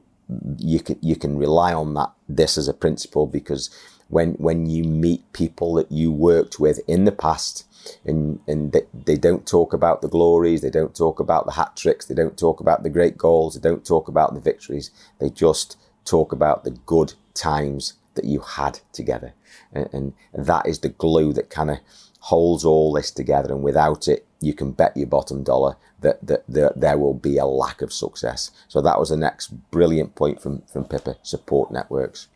you 0.58 0.80
can 0.80 0.98
you 1.00 1.16
can 1.16 1.38
rely 1.38 1.72
on 1.72 1.94
that 1.94 2.12
this 2.28 2.58
as 2.58 2.68
a 2.68 2.74
principle 2.74 3.26
because 3.26 3.70
when 4.08 4.32
when 4.34 4.68
you 4.68 4.84
meet 4.84 5.32
people 5.32 5.74
that 5.74 5.90
you 5.90 6.10
worked 6.10 6.58
with 6.58 6.80
in 6.88 7.04
the 7.04 7.12
past 7.12 7.64
and 8.04 8.40
and 8.48 8.72
they, 8.72 8.82
they 8.92 9.16
don't 9.16 9.46
talk 9.46 9.72
about 9.72 10.02
the 10.02 10.08
glories 10.08 10.62
they 10.62 10.70
don't 10.70 10.96
talk 10.96 11.20
about 11.20 11.46
the 11.46 11.52
hat 11.52 11.76
tricks 11.76 12.06
they 12.06 12.14
don't 12.14 12.38
talk 12.38 12.58
about 12.58 12.82
the 12.82 12.90
great 12.90 13.16
goals 13.16 13.54
they 13.54 13.68
don't 13.68 13.86
talk 13.86 14.08
about 14.08 14.34
the 14.34 14.40
victories 14.40 14.90
they 15.20 15.30
just 15.30 15.76
talk 16.04 16.32
about 16.32 16.64
the 16.64 16.70
good 16.70 17.14
times 17.34 17.94
that 18.16 18.24
you 18.24 18.40
had 18.40 18.80
together. 18.92 19.34
And, 19.72 19.88
and 19.92 20.12
that 20.34 20.66
is 20.66 20.80
the 20.80 20.88
glue 20.88 21.32
that 21.34 21.50
kind 21.50 21.70
of 21.70 21.78
holds 22.20 22.64
all 22.64 22.92
this 22.92 23.10
together. 23.10 23.52
And 23.52 23.62
without 23.62 24.08
it, 24.08 24.26
you 24.40 24.54
can 24.54 24.72
bet 24.72 24.96
your 24.96 25.06
bottom 25.06 25.44
dollar 25.44 25.76
that, 26.00 26.24
that, 26.26 26.44
that, 26.48 26.80
there 26.80 26.98
will 26.98 27.14
be 27.14 27.38
a 27.38 27.46
lack 27.46 27.82
of 27.82 27.92
success. 27.92 28.50
So 28.68 28.80
that 28.82 28.98
was 28.98 29.10
the 29.10 29.16
next 29.16 29.48
brilliant 29.70 30.14
point 30.14 30.40
from, 30.40 30.62
from 30.72 30.84
Pippa 30.84 31.16
support 31.22 31.70
networks. 31.70 32.28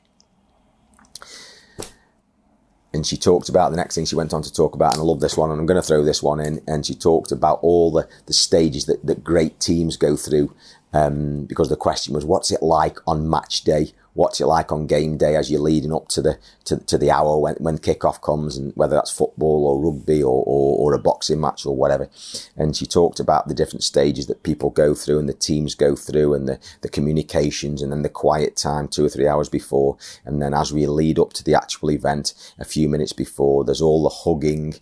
And 2.92 3.06
she 3.06 3.16
talked 3.16 3.48
about 3.48 3.70
the 3.70 3.76
next 3.76 3.94
thing 3.94 4.04
she 4.04 4.16
went 4.16 4.34
on 4.34 4.42
to 4.42 4.52
talk 4.52 4.74
about, 4.74 4.94
and 4.94 5.00
I 5.00 5.04
love 5.04 5.20
this 5.20 5.36
one, 5.36 5.50
and 5.50 5.60
I'm 5.60 5.66
going 5.66 5.80
to 5.80 5.86
throw 5.86 6.02
this 6.02 6.22
one 6.22 6.40
in. 6.40 6.60
And 6.66 6.84
she 6.84 6.94
talked 6.94 7.30
about 7.30 7.60
all 7.62 7.92
the, 7.92 8.08
the 8.26 8.32
stages 8.32 8.86
that, 8.86 9.06
that 9.06 9.22
great 9.22 9.60
teams 9.60 9.96
go 9.96 10.16
through 10.16 10.54
um, 10.92 11.44
because 11.44 11.68
the 11.68 11.76
question 11.76 12.14
was, 12.14 12.24
what's 12.24 12.50
it 12.50 12.62
like 12.62 12.98
on 13.06 13.30
match 13.30 13.62
day 13.62 13.92
what's 14.14 14.40
it 14.40 14.46
like 14.46 14.72
on 14.72 14.86
game 14.86 15.16
day 15.16 15.36
as 15.36 15.50
you're 15.50 15.60
leading 15.60 15.92
up 15.92 16.08
to 16.08 16.22
the 16.22 16.38
to, 16.64 16.76
to 16.78 16.98
the 16.98 17.10
hour 17.10 17.38
when, 17.38 17.54
when 17.56 17.78
kickoff 17.78 18.20
comes 18.20 18.56
and 18.56 18.72
whether 18.76 18.94
that's 18.94 19.10
football 19.10 19.66
or 19.66 19.80
rugby 19.80 20.22
or, 20.22 20.44
or, 20.46 20.78
or, 20.78 20.94
a 20.94 20.98
boxing 20.98 21.40
match 21.40 21.66
or 21.66 21.74
whatever. 21.74 22.08
And 22.56 22.76
she 22.76 22.86
talked 22.86 23.18
about 23.18 23.48
the 23.48 23.54
different 23.54 23.82
stages 23.82 24.26
that 24.26 24.42
people 24.42 24.70
go 24.70 24.94
through 24.94 25.18
and 25.18 25.28
the 25.28 25.34
teams 25.34 25.74
go 25.74 25.96
through 25.96 26.34
and 26.34 26.48
the, 26.48 26.60
the 26.82 26.88
communications 26.88 27.82
and 27.82 27.90
then 27.90 28.02
the 28.02 28.08
quiet 28.08 28.56
time 28.56 28.86
two 28.86 29.04
or 29.04 29.08
three 29.08 29.26
hours 29.26 29.48
before. 29.48 29.96
And 30.24 30.40
then 30.40 30.54
as 30.54 30.72
we 30.72 30.86
lead 30.86 31.18
up 31.18 31.32
to 31.34 31.44
the 31.44 31.54
actual 31.54 31.90
event 31.90 32.34
a 32.58 32.64
few 32.64 32.88
minutes 32.88 33.12
before 33.12 33.64
there's 33.64 33.82
all 33.82 34.02
the 34.02 34.08
hugging 34.08 34.74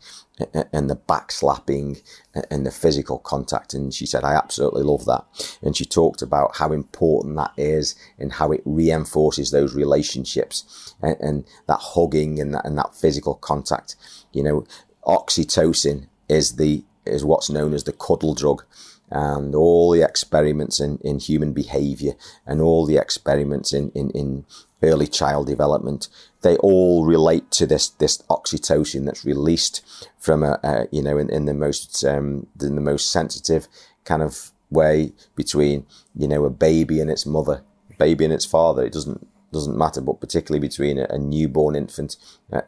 and 0.72 0.88
the 0.88 0.96
backslapping 0.96 2.02
and 2.50 2.64
the 2.64 2.70
physical 2.70 3.18
contact. 3.18 3.74
And 3.74 3.92
she 3.92 4.06
said, 4.06 4.24
I 4.24 4.34
absolutely 4.34 4.82
love 4.82 5.04
that. 5.06 5.24
And 5.62 5.76
she 5.76 5.84
talked 5.84 6.22
about 6.22 6.56
how 6.56 6.72
important 6.72 7.36
that 7.36 7.52
is 7.56 7.94
and 8.18 8.32
how 8.32 8.52
it 8.52 8.62
reinforces 8.64 9.50
those 9.50 9.74
relationships 9.74 10.94
and, 11.02 11.16
and 11.20 11.44
that 11.66 11.80
hugging 11.80 12.40
and 12.40 12.54
that, 12.54 12.64
and 12.64 12.78
that 12.78 12.94
physical 12.94 13.34
contact. 13.34 13.96
You 14.32 14.42
know, 14.42 14.66
oxytocin 15.06 16.06
is 16.28 16.56
the, 16.56 16.84
is 17.04 17.24
what's 17.24 17.50
known 17.50 17.74
as 17.74 17.84
the 17.84 17.92
cuddle 17.92 18.34
drug 18.34 18.64
and 19.10 19.54
all 19.54 19.90
the 19.90 20.02
experiments 20.02 20.80
in, 20.80 20.98
in 20.98 21.18
human 21.18 21.52
behavior 21.52 22.12
and 22.46 22.60
all 22.60 22.84
the 22.84 22.96
experiments 22.96 23.72
in, 23.72 23.90
in, 23.90 24.10
in 24.10 24.44
early 24.82 25.06
child 25.06 25.46
development, 25.46 26.08
they 26.42 26.56
all 26.58 27.04
relate 27.04 27.50
to 27.50 27.66
this 27.66 27.88
this 27.88 28.22
oxytocin 28.30 29.06
that's 29.06 29.24
released 29.24 29.84
from 30.18 30.42
a, 30.42 30.58
a 30.62 30.86
you 30.92 31.02
know 31.02 31.18
in, 31.18 31.30
in 31.30 31.46
the 31.46 31.54
most 31.54 32.04
um, 32.04 32.46
in 32.60 32.74
the 32.74 32.80
most 32.80 33.10
sensitive 33.10 33.66
kind 34.04 34.22
of 34.22 34.52
way 34.70 35.12
between 35.34 35.86
you 36.14 36.28
know 36.28 36.44
a 36.44 36.50
baby 36.50 37.00
and 37.00 37.10
its 37.10 37.26
mother, 37.26 37.62
baby 37.98 38.24
and 38.24 38.34
its 38.34 38.44
father. 38.44 38.84
It 38.84 38.92
doesn't 38.92 39.26
doesn't 39.52 39.78
matter, 39.78 40.00
but 40.00 40.20
particularly 40.20 40.60
between 40.60 40.98
a, 40.98 41.18
newborn 41.18 41.74
infant 41.74 42.16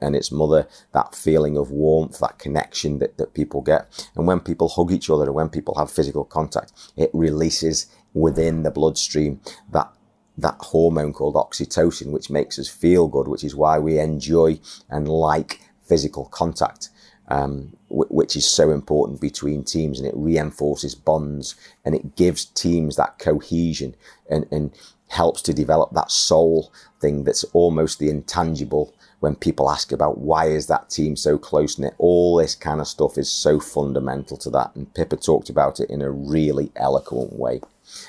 and 0.00 0.16
its 0.16 0.32
mother, 0.32 0.66
that 0.92 1.14
feeling 1.14 1.56
of 1.56 1.70
warmth, 1.70 2.18
that 2.20 2.38
connection 2.38 2.98
that, 2.98 3.18
that 3.18 3.34
people 3.34 3.60
get. 3.60 4.08
And 4.16 4.26
when 4.26 4.40
people 4.40 4.68
hug 4.68 4.92
each 4.92 5.10
other 5.10 5.24
and 5.24 5.34
when 5.34 5.48
people 5.48 5.74
have 5.76 5.90
physical 5.90 6.24
contact, 6.24 6.72
it 6.96 7.10
releases 7.12 7.86
within 8.14 8.62
the 8.62 8.70
bloodstream 8.70 9.40
that 9.72 9.90
that 10.38 10.56
hormone 10.60 11.12
called 11.12 11.34
oxytocin, 11.34 12.12
which 12.12 12.30
makes 12.30 12.58
us 12.58 12.68
feel 12.68 13.08
good, 13.08 13.28
which 13.28 13.44
is 13.44 13.54
why 13.54 13.78
we 13.78 13.98
enjoy 13.98 14.58
and 14.88 15.06
like 15.06 15.60
physical 15.82 16.24
contact, 16.26 16.88
um, 17.28 17.76
which 17.88 18.36
is 18.36 18.46
so 18.46 18.70
important 18.70 19.20
between 19.20 19.64
teams 19.64 19.98
and 19.98 20.08
it 20.08 20.14
reinforces 20.16 20.94
bonds 20.94 21.54
and 21.84 21.94
it 21.94 22.16
gives 22.16 22.46
teams 22.46 22.96
that 22.96 23.18
cohesion 23.18 23.94
and, 24.30 24.46
and 24.50 24.72
helps 25.10 25.42
to 25.42 25.52
develop 25.52 25.90
that 25.92 26.10
soul 26.10 26.72
thing 27.00 27.24
that's 27.24 27.44
almost 27.52 27.98
the 27.98 28.08
intangible 28.08 28.94
when 29.20 29.34
people 29.34 29.70
ask 29.70 29.92
about 29.92 30.18
why 30.18 30.46
is 30.46 30.66
that 30.66 30.88
team 30.88 31.14
so 31.14 31.36
close 31.36 31.78
knit 31.78 31.94
all 31.98 32.36
this 32.36 32.54
kind 32.54 32.80
of 32.80 32.88
stuff 32.88 33.18
is 33.18 33.30
so 33.30 33.60
fundamental 33.60 34.36
to 34.36 34.48
that 34.48 34.74
and 34.74 34.94
pippa 34.94 35.16
talked 35.16 35.50
about 35.50 35.78
it 35.78 35.90
in 35.90 36.00
a 36.00 36.10
really 36.10 36.72
eloquent 36.76 37.32
way. 37.32 37.60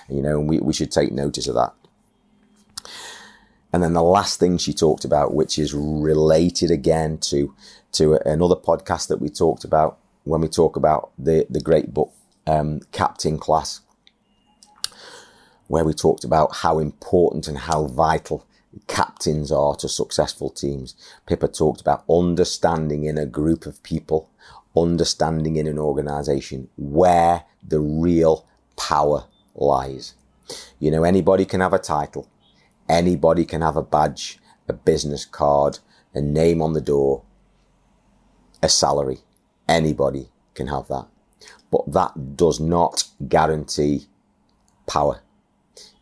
You 0.10 0.22
know 0.22 0.40
and 0.40 0.50
we, 0.50 0.60
we 0.60 0.74
should 0.74 0.92
take 0.92 1.12
notice 1.12 1.48
of 1.48 1.56
that. 1.56 1.74
And 3.74 3.82
then 3.82 3.94
the 3.94 4.04
last 4.04 4.40
thing 4.40 4.58
she 4.58 4.74
talked 4.74 5.06
about, 5.06 5.34
which 5.34 5.58
is 5.58 5.74
related 5.74 6.72
again 6.72 7.18
to, 7.20 7.54
to 7.94 8.16
another 8.28 8.56
podcast 8.56 9.08
that 9.08 9.22
we 9.22 9.30
talked 9.30 9.64
about 9.64 9.98
when 10.24 10.42
we 10.42 10.48
talk 10.48 10.76
about 10.76 11.12
the, 11.18 11.48
the 11.50 11.62
great 11.62 11.94
book, 11.94 12.12
um, 12.46 12.82
Captain 12.92 13.38
Class, 13.38 13.82
where 15.72 15.86
we 15.86 15.94
talked 15.94 16.26
about 16.26 16.54
how 16.58 16.80
important 16.80 17.48
and 17.48 17.58
how 17.58 17.86
vital 17.88 18.46
captains 18.88 19.54
are 19.54 19.74
to 19.74 19.88
successful 19.88 20.50
teams. 20.50 20.96
Pippa 21.26 21.48
talked 21.48 21.80
about 21.80 22.04
understanding 22.10 23.06
in 23.06 23.18
a 23.18 23.26
group 23.26 23.66
of 23.66 23.82
people, 23.82 24.30
understanding 24.76 25.56
in 25.56 25.68
an 25.68 25.80
organization 25.80 26.68
where 26.76 27.46
the 27.66 27.80
real 27.80 28.46
power 28.76 29.24
lies. 29.56 30.14
You 30.80 30.92
know, 30.92 31.04
anybody 31.06 31.46
can 31.46 31.62
have 31.62 31.74
a 31.74 31.80
title. 31.80 32.30
Anybody 32.90 33.46
can 33.46 33.62
have 33.62 33.78
a 33.78 33.84
badge, 33.84 34.40
a 34.68 34.74
business 34.74 35.24
card, 35.24 35.80
a 36.14 36.20
name 36.20 36.62
on 36.62 36.74
the 36.74 36.82
door, 36.82 37.24
a 38.62 38.68
salary. 38.68 39.20
Anybody 39.70 40.28
can 40.54 40.68
have 40.68 40.90
that. 40.90 41.08
but 41.72 41.90
that 41.94 42.36
does 42.36 42.60
not 42.60 43.06
guarantee 43.30 44.08
power. 44.86 45.22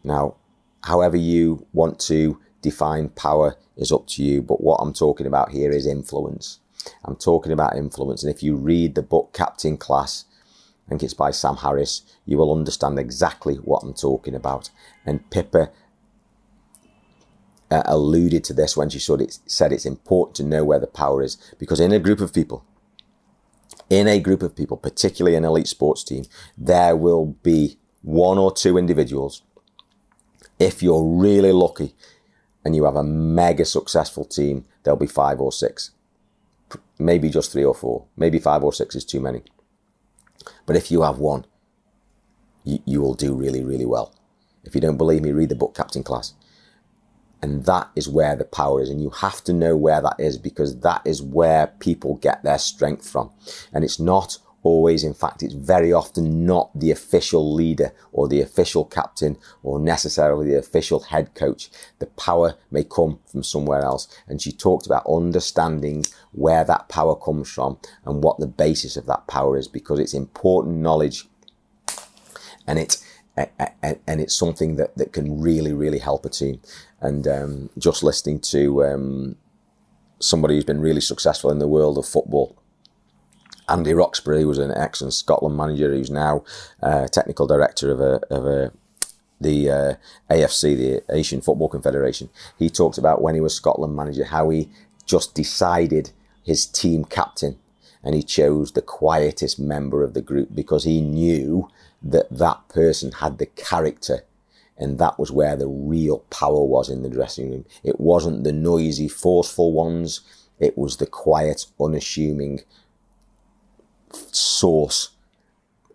Now, 0.04 0.36
however 0.84 1.18
you 1.18 1.66
want 1.74 2.00
to 2.02 2.40
define 2.62 3.10
power 3.10 3.58
is 3.76 3.92
up 3.92 4.08
to 4.08 4.24
you, 4.24 4.42
but 4.42 4.62
what 4.62 4.78
I'm 4.78 4.94
talking 4.94 5.28
about 5.28 5.52
here 5.52 5.72
is 5.72 5.86
influence. 5.86 6.60
I'm 7.06 7.16
talking 7.16 7.52
about 7.52 7.76
influence, 7.76 8.24
and 8.24 8.34
if 8.34 8.42
you 8.42 8.56
read 8.56 8.96
the 8.96 9.02
book 9.02 9.34
Captain 9.34 9.78
Class, 9.78 10.26
I 10.86 10.90
think 10.90 11.04
it's 11.04 11.14
by 11.14 11.32
Sam 11.32 11.58
Harris, 11.58 12.02
you 12.26 12.38
will 12.38 12.52
understand 12.52 12.98
exactly 12.98 13.56
what 13.56 13.84
I'm 13.84 13.94
talking 13.94 14.34
about. 14.34 14.72
And 15.06 15.30
Pippa 15.30 15.70
uh, 17.70 17.84
alluded 17.86 18.44
to 18.46 18.54
this 18.54 18.76
when 18.76 18.90
she 18.90 18.98
said, 18.98 19.22
it, 19.22 19.38
said 19.46 19.72
it's 19.72 19.86
important 19.86 20.36
to 20.38 20.44
know 20.44 20.66
where 20.66 20.80
the 20.80 20.88
power 20.88 21.22
is 21.22 21.38
because 21.60 21.80
in 21.80 21.92
a 21.92 22.00
group 22.00 22.22
of 22.22 22.34
people, 22.34 22.66
in 23.90 24.08
a 24.08 24.20
group 24.20 24.42
of 24.42 24.56
people, 24.56 24.78
particularly 24.78 25.38
an 25.38 25.46
elite 25.46 25.68
sports 25.68 26.04
team, 26.04 26.26
there 26.58 26.96
will 26.96 27.38
be 27.44 27.78
one 28.02 28.38
or 28.38 28.52
two 28.52 28.78
individuals. 28.78 29.44
If 30.60 30.84
you're 30.84 31.04
really 31.04 31.52
lucky 31.52 31.96
and 32.66 32.76
you 32.76 32.84
have 32.84 32.96
a 32.96 33.04
mega 33.04 33.66
successful 33.66 34.26
team, 34.26 34.66
there'll 34.84 34.98
be 34.98 35.08
five 35.08 35.40
or 35.40 35.52
six, 35.52 35.92
maybe 36.98 37.30
just 37.30 37.52
three 37.52 37.64
or 37.64 37.74
four, 37.74 38.06
maybe 38.18 38.40
five 38.40 38.64
or 38.64 38.74
six 38.74 38.96
is 38.96 39.06
too 39.06 39.22
many. 39.22 39.42
But 40.66 40.76
if 40.76 40.92
you 40.92 41.02
have 41.02 41.18
one, 41.18 41.46
you, 42.64 42.80
you 42.86 43.02
will 43.02 43.16
do 43.16 43.34
really, 43.34 43.64
really 43.64 43.86
well. 43.86 44.14
If 44.64 44.76
you 44.76 44.82
don't 44.82 44.98
believe 44.98 45.22
me, 45.22 45.32
read 45.32 45.50
the 45.50 45.56
book 45.56 45.76
Captain 45.76 46.04
Class. 46.04 46.34
And 47.42 47.66
that 47.66 47.90
is 47.96 48.10
where 48.10 48.36
the 48.36 48.44
power 48.44 48.82
is. 48.82 48.90
And 48.90 49.02
you 49.02 49.10
have 49.12 49.42
to 49.46 49.54
know 49.54 49.78
where 49.78 50.02
that 50.02 50.18
is 50.20 50.38
because 50.38 50.82
that 50.82 51.02
is 51.06 51.22
where 51.22 51.68
people 51.80 52.16
get 52.16 52.44
their 52.44 52.58
strength 52.58 53.10
from. 53.10 53.32
And 53.72 53.86
it's 53.86 54.00
not 54.00 54.38
always, 54.64 55.04
in 55.04 55.14
fact, 55.14 55.44
it's 55.44 55.54
very 55.54 55.94
often 55.94 56.46
not 56.46 56.78
the 56.78 56.92
official 56.92 57.54
leader 57.54 57.92
or 58.12 58.28
the 58.28 58.42
official 58.42 58.86
captain 58.86 59.38
or 59.64 59.80
necessarily 59.80 60.48
the 60.48 60.58
official 60.58 61.00
head 61.02 61.34
coach. 61.34 61.70
The 62.00 62.08
power 62.08 62.56
may 62.70 62.84
come 62.84 63.20
from 63.26 63.44
somewhere 63.44 63.82
else. 63.82 64.08
And 64.28 64.42
she 64.42 64.52
talked 64.52 64.86
about 64.86 65.06
understanding 65.10 66.06
where 66.32 66.64
that 66.64 66.90
power 66.90 67.16
comes 67.16 67.50
from 67.50 67.80
and 68.06 68.24
what 68.24 68.40
the 68.40 68.48
basis 68.48 68.98
of 68.98 69.06
that 69.06 69.28
power 69.28 69.58
is 69.58 69.68
because 69.68 70.00
it's 70.00 70.14
important 70.14 70.78
knowledge 70.78 71.26
and 72.68 72.78
it's 72.78 73.04
and 73.38 74.20
it's 74.20 74.36
something 74.36 74.76
that, 74.76 74.98
that 74.98 75.14
can 75.14 75.42
really, 75.42 75.72
really 75.72 76.00
help 76.00 76.26
a 76.26 76.30
team. 76.30 76.60
And 77.00 77.26
um, 77.28 77.70
just 77.78 78.04
listening 78.04 78.42
to 78.42 78.84
um, 78.84 79.36
somebody 80.20 80.56
who's 80.56 80.66
been 80.66 80.82
really 80.82 81.02
successful 81.02 81.50
in 81.52 81.60
the 81.60 81.68
world 81.68 81.98
of 81.98 82.06
football, 82.06 82.59
Andy 83.70 83.94
Roxburgh 83.94 84.46
was 84.46 84.58
an 84.58 84.72
excellent 84.72 85.14
Scotland 85.14 85.56
manager, 85.56 85.92
who's 85.92 86.10
now 86.10 86.44
uh, 86.82 87.08
technical 87.08 87.48
director 87.48 87.92
of 87.92 88.00
a, 88.00 88.22
of 88.34 88.46
a 88.46 88.72
the 89.42 89.70
uh, 89.70 89.94
AFC, 90.30 90.76
the 90.76 91.04
Asian 91.16 91.42
Football 91.42 91.70
Confederation. 91.70 92.30
He 92.58 92.70
talked 92.70 92.98
about 92.98 93.22
when 93.22 93.36
he 93.36 93.42
was 93.42 93.56
Scotland 93.56 93.96
manager 93.96 94.26
how 94.26 94.50
he 94.50 94.70
just 95.06 95.34
decided 95.34 96.12
his 96.44 96.66
team 96.66 97.06
captain 97.06 97.58
and 98.04 98.16
he 98.16 98.24
chose 98.24 98.72
the 98.72 98.82
quietest 98.82 99.60
member 99.60 100.04
of 100.04 100.14
the 100.14 100.22
group 100.22 100.50
because 100.54 100.84
he 100.84 101.02
knew 101.02 101.70
that 102.02 102.30
that 102.30 102.68
person 102.70 103.12
had 103.14 103.38
the 103.38 103.46
character 103.46 104.24
and 104.78 104.98
that 104.98 105.20
was 105.20 105.32
where 105.32 105.56
the 105.56 105.68
real 105.68 106.20
power 106.30 106.64
was 106.64 106.90
in 106.90 107.04
the 107.04 107.10
dressing 107.10 107.52
room. 107.52 107.66
It 107.84 108.00
wasn't 108.00 108.46
the 108.46 108.54
noisy, 108.54 109.10
forceful 109.10 109.74
ones. 109.74 110.22
It 110.60 110.78
was 110.78 110.98
the 110.98 111.06
quiet, 111.06 111.66
unassuming 111.80 112.62
source 114.12 115.10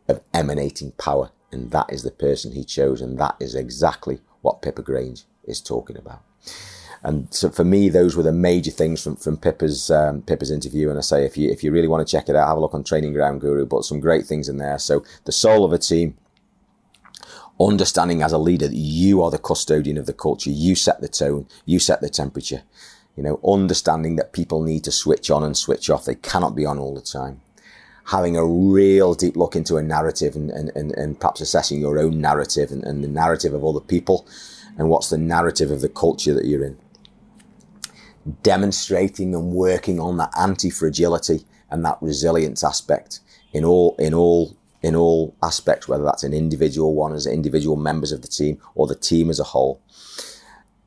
of 0.08 0.20
emanating 0.32 0.92
power. 0.92 1.30
And 1.50 1.70
that 1.70 1.92
is 1.92 2.02
the 2.02 2.10
person 2.10 2.52
he 2.52 2.64
chose. 2.64 3.00
And 3.00 3.18
that 3.18 3.36
is 3.40 3.54
exactly 3.54 4.20
what 4.42 4.62
Pippa 4.62 4.82
Grange 4.82 5.24
is 5.44 5.60
talking 5.60 5.96
about. 5.96 6.22
And 7.02 7.32
so 7.32 7.50
for 7.50 7.64
me, 7.64 7.90
those 7.90 8.16
were 8.16 8.22
the 8.22 8.32
major 8.32 8.70
things 8.70 9.02
from, 9.02 9.16
from 9.16 9.36
Pippa's, 9.36 9.90
um, 9.90 10.22
Pippa's 10.22 10.50
interview. 10.50 10.88
And 10.88 10.98
I 10.98 11.02
say, 11.02 11.24
if 11.24 11.36
you, 11.36 11.50
if 11.50 11.62
you 11.62 11.70
really 11.70 11.86
want 11.86 12.06
to 12.06 12.10
check 12.10 12.28
it 12.28 12.36
out, 12.36 12.48
have 12.48 12.56
a 12.56 12.60
look 12.60 12.72
on 12.72 12.82
Training 12.82 13.12
Ground 13.12 13.42
Guru, 13.42 13.66
but 13.66 13.84
some 13.84 14.00
great 14.00 14.26
things 14.26 14.48
in 14.48 14.56
there. 14.56 14.78
So 14.78 15.04
the 15.24 15.32
soul 15.32 15.64
of 15.64 15.72
a 15.72 15.78
team, 15.78 16.16
understanding 17.60 18.22
as 18.22 18.32
a 18.32 18.38
leader 18.38 18.68
that 18.68 18.74
you 18.74 19.22
are 19.22 19.30
the 19.30 19.38
custodian 19.38 19.98
of 19.98 20.06
the 20.06 20.12
culture. 20.12 20.50
You 20.50 20.74
set 20.74 21.00
the 21.00 21.08
tone. 21.08 21.46
You 21.66 21.78
set 21.78 22.00
the 22.00 22.08
temperature. 22.08 22.62
You 23.16 23.22
know, 23.22 23.38
understanding 23.46 24.16
that 24.16 24.32
people 24.32 24.62
need 24.62 24.82
to 24.84 24.90
switch 24.90 25.30
on 25.30 25.44
and 25.44 25.56
switch 25.56 25.88
off. 25.90 26.04
They 26.06 26.16
cannot 26.16 26.56
be 26.56 26.66
on 26.66 26.78
all 26.78 26.94
the 26.94 27.00
time. 27.00 27.42
Having 28.06 28.36
a 28.36 28.44
real 28.46 29.14
deep 29.14 29.36
look 29.36 29.56
into 29.56 29.76
a 29.76 29.82
narrative 29.82 30.36
and, 30.36 30.50
and, 30.50 30.70
and, 30.74 30.92
and 30.92 31.18
perhaps 31.18 31.40
assessing 31.40 31.80
your 31.80 31.98
own 31.98 32.20
narrative 32.20 32.70
and, 32.70 32.84
and 32.84 33.02
the 33.02 33.08
narrative 33.08 33.54
of 33.54 33.64
other 33.64 33.80
people 33.80 34.26
and 34.76 34.88
what's 34.88 35.10
the 35.10 35.18
narrative 35.18 35.70
of 35.70 35.80
the 35.80 35.88
culture 35.88 36.34
that 36.34 36.44
you're 36.44 36.64
in 36.64 36.76
demonstrating 38.42 39.34
and 39.34 39.52
working 39.52 40.00
on 40.00 40.16
that 40.16 40.32
anti-fragility 40.38 41.44
and 41.70 41.84
that 41.84 41.98
resilience 42.00 42.64
aspect 42.64 43.20
in 43.52 43.64
all 43.64 43.94
in 43.98 44.14
all 44.14 44.56
in 44.82 44.94
all 44.94 45.34
aspects, 45.42 45.88
whether 45.88 46.04
that's 46.04 46.24
an 46.24 46.34
individual 46.34 46.94
one 46.94 47.14
as 47.14 47.26
individual 47.26 47.76
members 47.76 48.12
of 48.12 48.20
the 48.20 48.28
team 48.28 48.60
or 48.74 48.86
the 48.86 48.94
team 48.94 49.30
as 49.30 49.40
a 49.40 49.44
whole. 49.44 49.80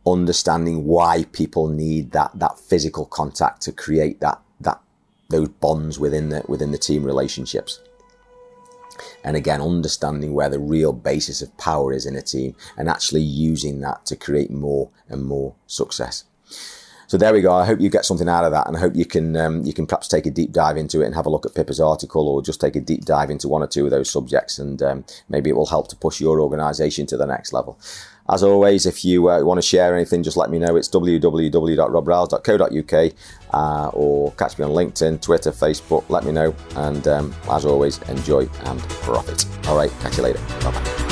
Understanding 0.06 0.86
why 0.86 1.26
people 1.32 1.68
need 1.68 2.12
that 2.12 2.32
that 2.36 2.60
physical 2.60 3.06
contact 3.06 3.62
to 3.64 3.72
create 3.72 4.20
that 4.20 4.40
that 4.40 4.42
those 5.30 5.50
bonds 5.50 6.00
within 6.00 6.30
the 6.30 6.44
within 6.48 6.72
the 6.72 6.78
team 6.78 7.04
relationships. 7.04 7.82
And 9.24 9.36
again, 9.36 9.62
understanding 9.62 10.34
where 10.34 10.50
the 10.50 10.60
real 10.60 10.94
basis 10.94 11.42
of 11.42 11.56
power 11.58 11.94
is 11.94 12.06
in 12.06 12.16
a 12.16 12.22
team 12.22 12.56
and 12.78 12.90
actually 12.90 13.22
using 13.22 13.82
that 13.82 14.06
to 14.08 14.16
create 14.16 14.50
more 14.50 14.90
and 15.10 15.24
more 15.24 15.54
success. 15.68 16.24
So 17.08 17.18
there 17.18 17.32
we 17.32 17.42
go. 17.42 17.54
I 17.54 17.66
hope 17.66 17.80
you 17.80 17.90
get 17.90 18.04
something 18.04 18.28
out 18.28 18.44
of 18.44 18.52
that, 18.52 18.68
and 18.68 18.76
I 18.76 18.82
hope 18.82 18.94
you 18.94 19.06
can 19.06 19.38
um, 19.38 19.64
you 19.64 19.74
can 19.74 19.88
perhaps 19.88 20.10
take 20.10 20.26
a 20.26 20.32
deep 20.32 20.52
dive 20.52 20.76
into 20.76 21.02
it 21.02 21.06
and 21.06 21.16
have 21.16 21.26
a 21.26 21.30
look 21.30 21.46
at 21.46 21.56
Pippa's 21.56 21.80
article, 21.80 22.28
or 22.28 22.42
just 22.42 22.60
take 22.60 22.76
a 22.76 22.82
deep 22.82 23.06
dive 23.06 23.30
into 23.30 23.48
one 23.48 23.64
or 23.64 23.68
two 23.68 23.86
of 23.86 23.92
those 23.92 24.10
subjects, 24.10 24.60
and 24.60 24.84
um, 24.84 25.06
maybe 25.30 25.50
it 25.50 25.56
will 25.56 25.68
help 25.68 25.88
to 25.88 25.96
push 25.96 26.20
your 26.20 26.42
organisation 26.42 27.06
to 27.06 27.16
the 27.16 27.26
next 27.26 27.54
level. 27.54 27.80
As 28.30 28.44
always, 28.44 28.86
if 28.86 29.06
you 29.06 29.30
uh, 29.30 29.42
want 29.42 29.58
to 29.58 29.62
share 29.62 29.96
anything, 29.96 30.22
just 30.24 30.36
let 30.38 30.50
me 30.50 30.60
know. 30.60 30.76
It's 30.76 30.90
www.robrowles.co.uk 30.90 33.14
uh, 33.54 33.88
or 33.94 34.32
catch 34.34 34.60
me 34.60 34.66
on 34.66 34.72
LinkedIn, 34.72 35.22
Twitter, 35.22 35.52
Facebook. 35.52 36.04
Let 36.10 36.26
me 36.26 36.32
know. 36.32 36.56
And 36.76 37.08
um, 37.08 37.34
as 37.50 37.64
always, 37.66 38.02
enjoy 38.04 38.48
and 38.66 38.80
profit. 38.82 39.46
All 39.68 39.78
right, 39.78 39.92
catch 40.02 40.18
you 40.18 40.24
later. 40.24 40.40
Bye 40.62 40.72
bye. 40.72 41.07